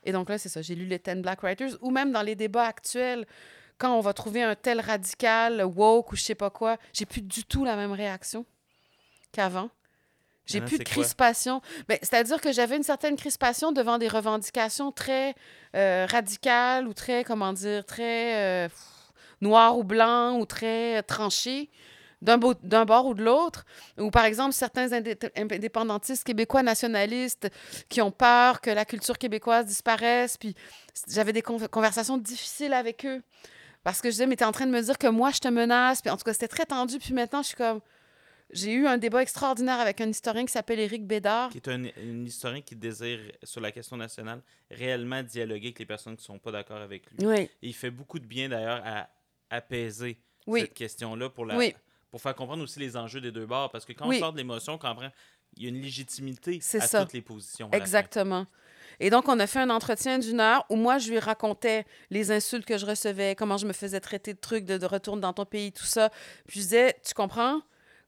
[0.03, 0.61] Et donc là, c'est ça.
[0.61, 1.71] J'ai lu les Ten Black Writers.
[1.81, 3.25] Ou même dans les débats actuels,
[3.79, 7.21] quand on va trouver un tel radical, woke ou je sais pas quoi, j'ai plus
[7.23, 8.45] du tout la même réaction
[9.35, 9.69] qu'avant.
[10.45, 11.61] J'ai Ah, plus de crispation.
[11.87, 15.33] Ben, C'est-à-dire que j'avais une certaine crispation devant des revendications très
[15.75, 18.69] euh, radicales ou très, comment dire, très euh,
[19.41, 21.69] noir ou blanc ou très euh, tranchées
[22.21, 23.65] d'un bo- d'un bord ou de l'autre.
[23.97, 27.49] Ou par exemple, certains indé- indépendantistes québécois nationalistes
[27.89, 30.37] qui ont peur que la culture québécoise disparaisse.
[30.37, 30.53] Puis
[31.09, 33.21] j'avais des con- conversations difficiles avec eux.
[33.83, 35.47] Parce que je disais, mais t'es en train de me dire que moi, je te
[35.47, 36.01] menace.
[36.03, 36.99] Puis en tout cas, c'était très tendu.
[36.99, 37.81] Puis maintenant, je suis comme.
[38.55, 41.49] J'ai eu un débat extraordinaire avec un historien qui s'appelle Éric Bédard.
[41.49, 44.41] Qui est un, un historien qui désire, sur la question nationale,
[44.71, 47.25] réellement dialoguer avec les personnes qui ne sont pas d'accord avec lui.
[47.25, 49.09] Oui, Et il fait beaucoup de bien, d'ailleurs, à
[49.49, 51.73] apaiser oui, cette question-là pour, la, Oui.
[52.09, 53.71] pour faire comprendre aussi les enjeux des deux bords.
[53.71, 54.17] Parce que quand Oui.
[54.17, 55.09] on sort de l'émotion, on comprend
[55.57, 57.01] il y a une légitimité à ça.
[57.03, 57.69] toutes les positions.
[57.71, 58.45] exactement.
[58.99, 62.31] Et donc, on a fait un entretien d'une heure où moi, je lui racontais les
[62.31, 65.33] insultes que je recevais, comment je me faisais traiter de trucs, de, de retourne dans
[65.33, 66.09] ton pays, tout ça.
[66.47, 67.61] Puis je disais, tu comprends?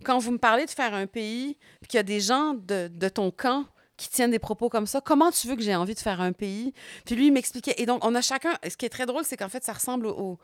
[0.04, 2.88] Quand vous me parlez de faire un pays, puis qu'il y a des gens de,
[2.88, 3.66] de ton camp
[3.98, 6.32] qui tiennent des propos comme ça, comment tu veux que j'ai envie de faire un
[6.32, 6.74] pays?
[7.06, 7.76] Puis lui, il m'expliquait.
[7.78, 8.54] Et donc, on a chacun...
[8.70, 10.38] Ce qui est très drôle, c'est qu'en fait, ça ressemble au,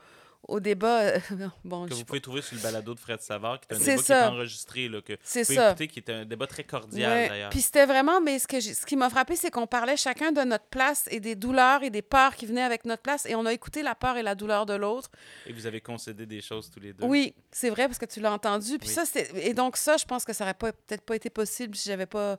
[0.48, 1.00] au débat.
[1.00, 1.18] euh,
[1.64, 4.02] bon, Que vous pouvez trouver sur le balado de Fred Savard, qui est un débat
[4.02, 5.68] qui est enregistré, là, que vous C'est pouvez ça.
[5.70, 7.28] écouter, qui est un débat très cordial, Ouais.
[7.28, 7.50] d'ailleurs.
[7.50, 10.42] Puis c'était vraiment, mais ce, que ce qui m'a frappé, c'est qu'on parlait chacun de
[10.42, 13.46] notre place et des douleurs et des peurs qui venaient avec notre place, et on
[13.46, 15.10] a écouté la peur et la douleur de l'autre.
[15.46, 17.04] Et vous avez concédé des choses tous les deux.
[17.04, 18.78] Oui, c'est vrai parce que tu l'as entendu.
[18.78, 18.94] Puis Oui.
[18.94, 21.74] ça, c'est et donc ça, je pense que ça aurait pas peut-être pas été possible
[21.76, 22.38] si j'avais pas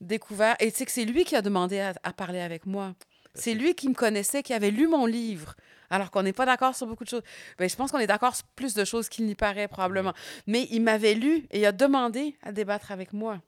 [0.00, 0.56] découvert.
[0.60, 2.94] Et tu sais que c'est lui qui a demandé à, à parler avec moi.
[3.36, 5.54] C'est lui qui me connaissait, qui avait lu mon livre,
[5.90, 7.22] alors qu'on n'est pas d'accord sur beaucoup de choses.
[7.58, 10.12] Ben, je pense qu'on est d'accord sur plus de choses qu'il n'y paraît probablement.
[10.46, 13.40] Mais il m'avait lu et il a demandé à débattre avec moi.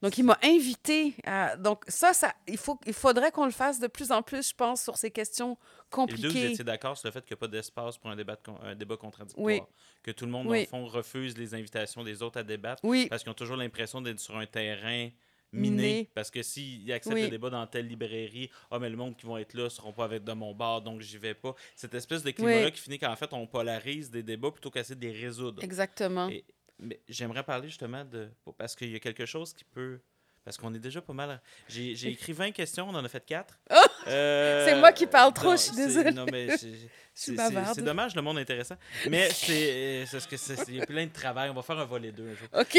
[0.00, 1.56] Donc, il m'a invité à...
[1.56, 4.54] Donc, ça, ça il, faut, il faudrait qu'on le fasse de plus en plus, je
[4.54, 5.60] pense, sur ces questions Et les deux,
[5.92, 5.96] vous
[6.34, 6.50] compliquées.
[6.50, 8.58] étiez d'accord sur le fait qu'il n'y a pas d'espace pour un débat, de con-
[8.64, 9.44] un débat contradictoire?
[9.46, 9.60] Oui.
[10.02, 10.66] Que tout le monde, Oui.
[10.72, 12.80] dans le fond, refuse les invitations des autres à débattre?
[12.84, 15.08] Oui, parce qu'ils ont toujours l'impression d'être sur un terrain
[15.52, 15.70] miné.
[15.70, 16.10] Miné.
[16.14, 17.22] Parce que s'ils acceptent Oui.
[17.22, 19.92] le débat dans telle librairie, ah, mais le monde qui vont être là ne seront
[19.92, 21.54] pas avec de mon bar, donc j'y vais pas.
[21.76, 22.72] Cette espèce de climat-là Oui.
[22.72, 25.62] qui finit qu'en fait, on polarise des débats plutôt qu'essayer de les résoudre.
[25.62, 26.28] exactement.
[26.28, 26.44] Et-
[26.78, 28.28] mais j'aimerais parler justement de.
[28.58, 30.00] Parce qu'il y a quelque chose qui peut.
[30.44, 31.40] Parce qu'on est déjà pas mal.
[31.68, 33.60] J'ai j'ai écrit 20 questions, on en a fait 4.
[33.70, 33.74] Oh!
[34.06, 36.12] C'est moi qui parle trop, je suis désolée.
[36.12, 36.48] Non, mais
[37.14, 38.76] c'est- dommage, le monde est intéressant.
[39.08, 40.04] Mais c'est.
[40.06, 41.50] c'est ce que c'est- Il y a plein de travail.
[41.50, 42.48] On va faire un volet 2 un jour.
[42.52, 42.78] OK.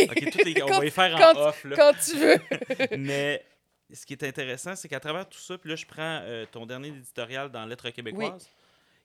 [0.61, 1.63] On Quand- va les faire en quand- off.
[1.65, 1.75] Là.
[1.75, 2.37] Quand tu veux.
[2.97, 3.45] Mais
[3.93, 6.65] ce qui est intéressant, c'est qu'à travers tout ça, puis là, je prends euh, ton
[6.65, 8.49] dernier éditorial dans Lettres québécoises,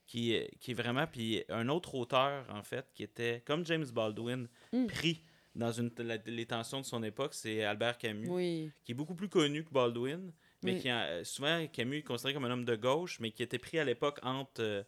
[0.06, 1.06] qui, est- qui est vraiment.
[1.06, 4.86] Puis un autre auteur, en fait, qui était, comme James Baldwin, Mm.
[4.86, 5.22] pris
[5.54, 8.70] dans une, la- les tensions de son époque, c'est Albert Camus, Oui.
[8.84, 10.32] qui est beaucoup plus connu que Baldwin,
[10.62, 10.80] mais Oui.
[10.80, 13.78] qui, a- souvent, Camus est considéré comme un homme de gauche, mais qui était pris
[13.78, 14.82] à l'époque entre euh,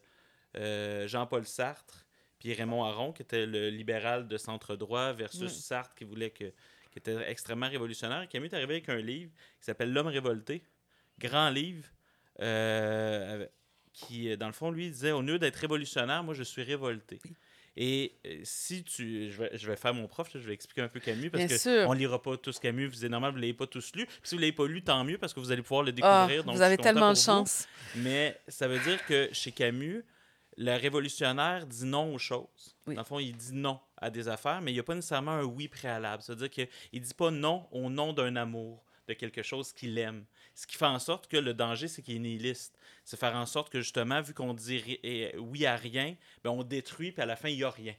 [0.57, 2.07] euh, Jean-Paul Sartre
[2.39, 5.51] puis Raymond Aron, qui était le libéral de centre-droit, versus Oui.
[5.51, 6.53] Sartre, qui voulait que
[6.91, 8.27] qui était extrêmement révolutionnaire.
[8.29, 10.64] Camus est arrivé avec un livre qui s'appelle L'homme révolté,
[11.18, 11.87] grand livre,
[12.41, 13.47] euh,
[13.93, 17.21] qui, dans le fond, lui, disait au lieu d'être révolutionnaire, moi, je suis révolté.
[17.77, 19.31] Et euh, si tu.
[19.31, 21.45] Je vais, je vais faire mon prof, là, je vais expliquer un peu Camus, parce
[21.45, 21.89] Bien que sûr.
[21.89, 24.07] on lira pas tous Camus, c'est normal, vous ne l'avez pas tous lu.
[24.07, 25.91] Puis si vous ne l'avez pas lu, tant mieux, parce que vous allez pouvoir le
[26.03, 26.45] Ah, découvrir.
[26.45, 27.25] donc vous avez tellement de vous.
[27.25, 27.68] chance.
[27.97, 30.05] Mais ça veut dire que chez Camus,
[30.57, 32.77] le révolutionnaire dit non aux choses.
[32.87, 32.95] Oui.
[32.97, 35.33] Dans le fond, il dit non à des affaires, mais il n'y a pas nécessairement
[35.33, 36.23] un oui préalable.
[36.23, 40.25] C'est-à-dire qu'il ne dit pas non au nom d'un amour, de quelque chose qu'il aime.
[40.61, 42.78] Ce qui fait en sorte que le danger, c'est qu'il est nihiliste.
[43.06, 46.62] C'est faire en sorte que justement, vu qu'on dit eh, oui à rien, ben on
[46.62, 47.94] détruit, puis à la fin, il n'y a rien.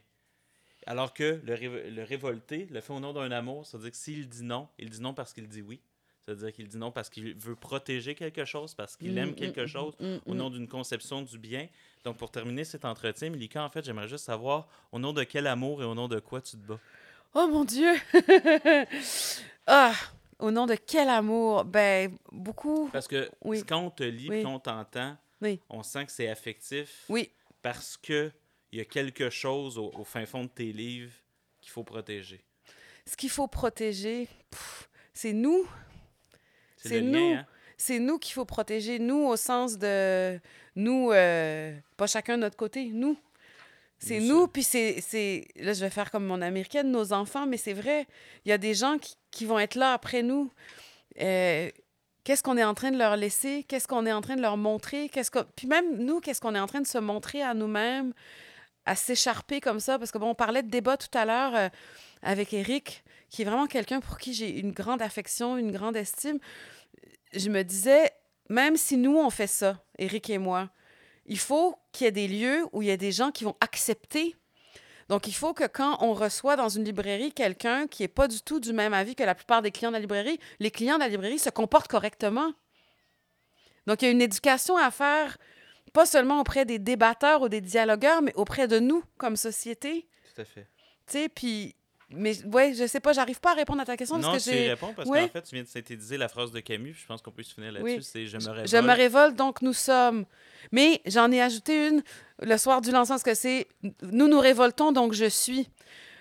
[0.86, 4.28] Alors que le, révo- le révolté le fait au nom d'un amour, c'est-à-dire que s'il
[4.28, 5.80] dit non, il dit non parce qu'il dit oui.
[6.24, 9.34] C'est-à-dire qu'il dit non parce qu'il veut protéger quelque chose, parce qu'il Mm, aime mm,
[9.34, 9.94] quelque mm, chose,
[10.26, 11.66] au nom d'une conception du bien.
[12.04, 15.48] Donc, pour terminer cet entretien, Milika, en fait, j'aimerais juste savoir au nom de quel
[15.48, 16.78] amour et au nom de quoi tu te bats?
[17.34, 17.92] Oh mon Dieu!
[19.66, 19.94] ah!
[20.42, 21.64] Au nom de quel amour?
[21.64, 22.88] Ben, beaucoup.
[22.92, 23.62] Parce que Oui.
[23.64, 24.42] quand on te lit, Oui.
[24.42, 25.60] quand on t'entend, Oui.
[25.70, 27.30] on sent que c'est affectif Oui.
[27.62, 28.30] parce que
[28.72, 31.12] il y a quelque chose au, au fin fond de tes livres
[31.60, 32.42] qu'il faut protéger.
[33.06, 34.28] Ce qu'il faut protéger,
[35.14, 35.66] c'est nous.
[36.76, 37.34] C'est nous.
[37.34, 37.46] hein?
[37.76, 38.98] C'est nous qu'il faut protéger.
[38.98, 40.40] Nous, au sens de.
[40.74, 42.86] Nous, euh, pas chacun de notre côté.
[42.86, 43.16] Nous.
[44.04, 45.46] C'est Nous puis c'est, c'est...
[45.56, 48.06] Là, je vais faire comme mon américaine, nos enfants, mais c'est vrai.
[48.44, 50.50] Il y a des gens qui, qui vont être là après nous.
[51.20, 51.70] Euh,
[52.24, 53.64] qu'est-ce qu'on est en train de leur laisser?
[53.68, 55.08] Qu'est-ce qu'on est en train de leur montrer?
[55.08, 55.38] Qu'est-ce que...
[55.54, 58.12] Puis même nous, qu'est-ce qu'on est en train de se montrer à nous-mêmes,
[58.86, 60.00] à s'écharper comme ça?
[60.00, 61.68] Parce que, bon, on parlait de débat tout à l'heure euh,
[62.22, 66.40] avec Eric, qui est vraiment quelqu'un pour qui j'ai une grande affection, une grande estime.
[67.34, 68.10] Je me disais,
[68.48, 70.70] même si nous, on fait ça, Eric et moi,
[71.32, 73.56] il faut qu'il y ait des lieux où il y a des gens qui vont
[73.62, 74.36] accepter.
[75.08, 78.42] Donc, il faut que quand on reçoit dans une librairie quelqu'un qui n'est pas du
[78.42, 81.00] tout du même avis que la plupart des clients de la librairie, les clients de
[81.00, 82.52] la librairie se comportent correctement.
[83.86, 85.38] Donc, il y a une éducation à faire,
[85.94, 90.06] pas seulement auprès des débatteurs ou des dialogueurs, mais auprès de nous comme société.
[90.34, 90.68] Tout à fait.
[91.06, 91.74] Tu sais, puis...
[92.14, 94.50] Mais ouais, je sais pas, j'arrive pas à répondre à ta question Non, parce tu
[94.50, 94.68] que y j'ai...
[94.70, 95.26] réponds parce Ouais.
[95.26, 97.42] qu'en fait, tu viens de synthétiser la phrase de Camus, puis je pense qu'on peut
[97.42, 98.02] se finir là-dessus, Oui.
[98.02, 98.68] c'est «Je me révolte».
[98.70, 100.24] Je me révolte, donc nous sommes.
[100.70, 102.02] Mais j'en ai ajouté une
[102.40, 103.66] le soir du lancement, parce que c'est
[104.02, 105.68] Nous nous révoltons, donc je suis.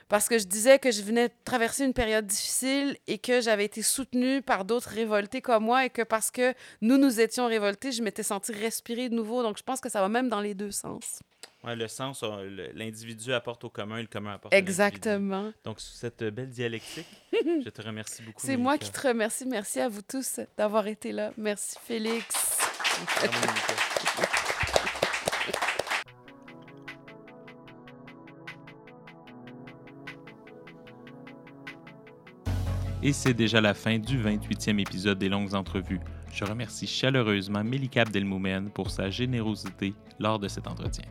[0.07, 3.63] Parce que je disais que je venais de traverser une période difficile et que j'avais
[3.63, 7.93] été soutenue par d'autres révoltés comme moi et que parce que nous nous étions révoltés,
[7.93, 9.41] je m'étais sentie respirer de nouveau.
[9.41, 11.21] Donc je pense que ça va même dans les deux sens.
[11.63, 14.57] Ouais, le sens, euh, l'individu apporte au commun et le commun apporte à.
[14.57, 15.51] Exactement.
[15.63, 18.41] Donc, sous cette belle dialectique, je te remercie beaucoup.
[18.43, 19.45] C'est moi qui te remercie.
[19.45, 21.31] Merci à vous tous d'avoir été là.
[21.37, 22.57] Merci Félix.
[33.03, 35.99] Et c'est déjà la fin du 28e épisode des Longues Entrevues.
[36.31, 41.05] Je remercie chaleureusement Mélika Abdelmoumen pour sa générosité lors de cet entretien.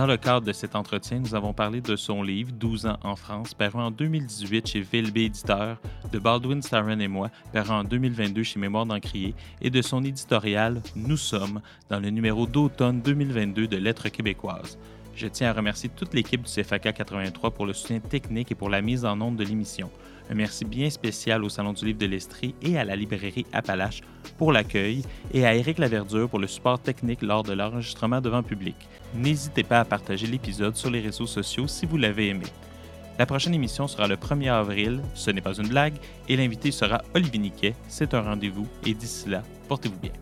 [0.00, 3.16] Dans le cadre de cet entretien, nous avons parlé de son livre 12 ans en
[3.16, 5.76] France, paru en 2018 chez VLB Éditeur,
[6.10, 10.80] de Baldwin Saren et moi, paru en 2022 chez Mémoire d'Encrier, et de son éditorial
[10.96, 14.78] Nous sommes, dans le numéro d'automne 2022 de Lettres québécoises.
[15.14, 18.70] Je tiens à remercier toute l'équipe du CFAK 83 pour le soutien technique et pour
[18.70, 19.90] la mise en onde de l'émission.
[20.30, 24.02] Un merci bien spécial au Salon du Livre de l'Estrie et à la librairie Appalache
[24.38, 25.02] pour l'accueil
[25.34, 28.76] et à Éric Laverdure pour le support technique lors de l'enregistrement devant public.
[29.12, 32.46] N'hésitez pas à partager l'épisode sur les réseaux sociaux si vous l'avez aimé.
[33.18, 35.96] La prochaine émission sera le 1er avril, ce n'est pas une blague,
[36.28, 37.74] et l'invité sera Olivier Niquet.
[37.88, 40.12] C'est un rendez-vous et d'ici là, portez-vous bien.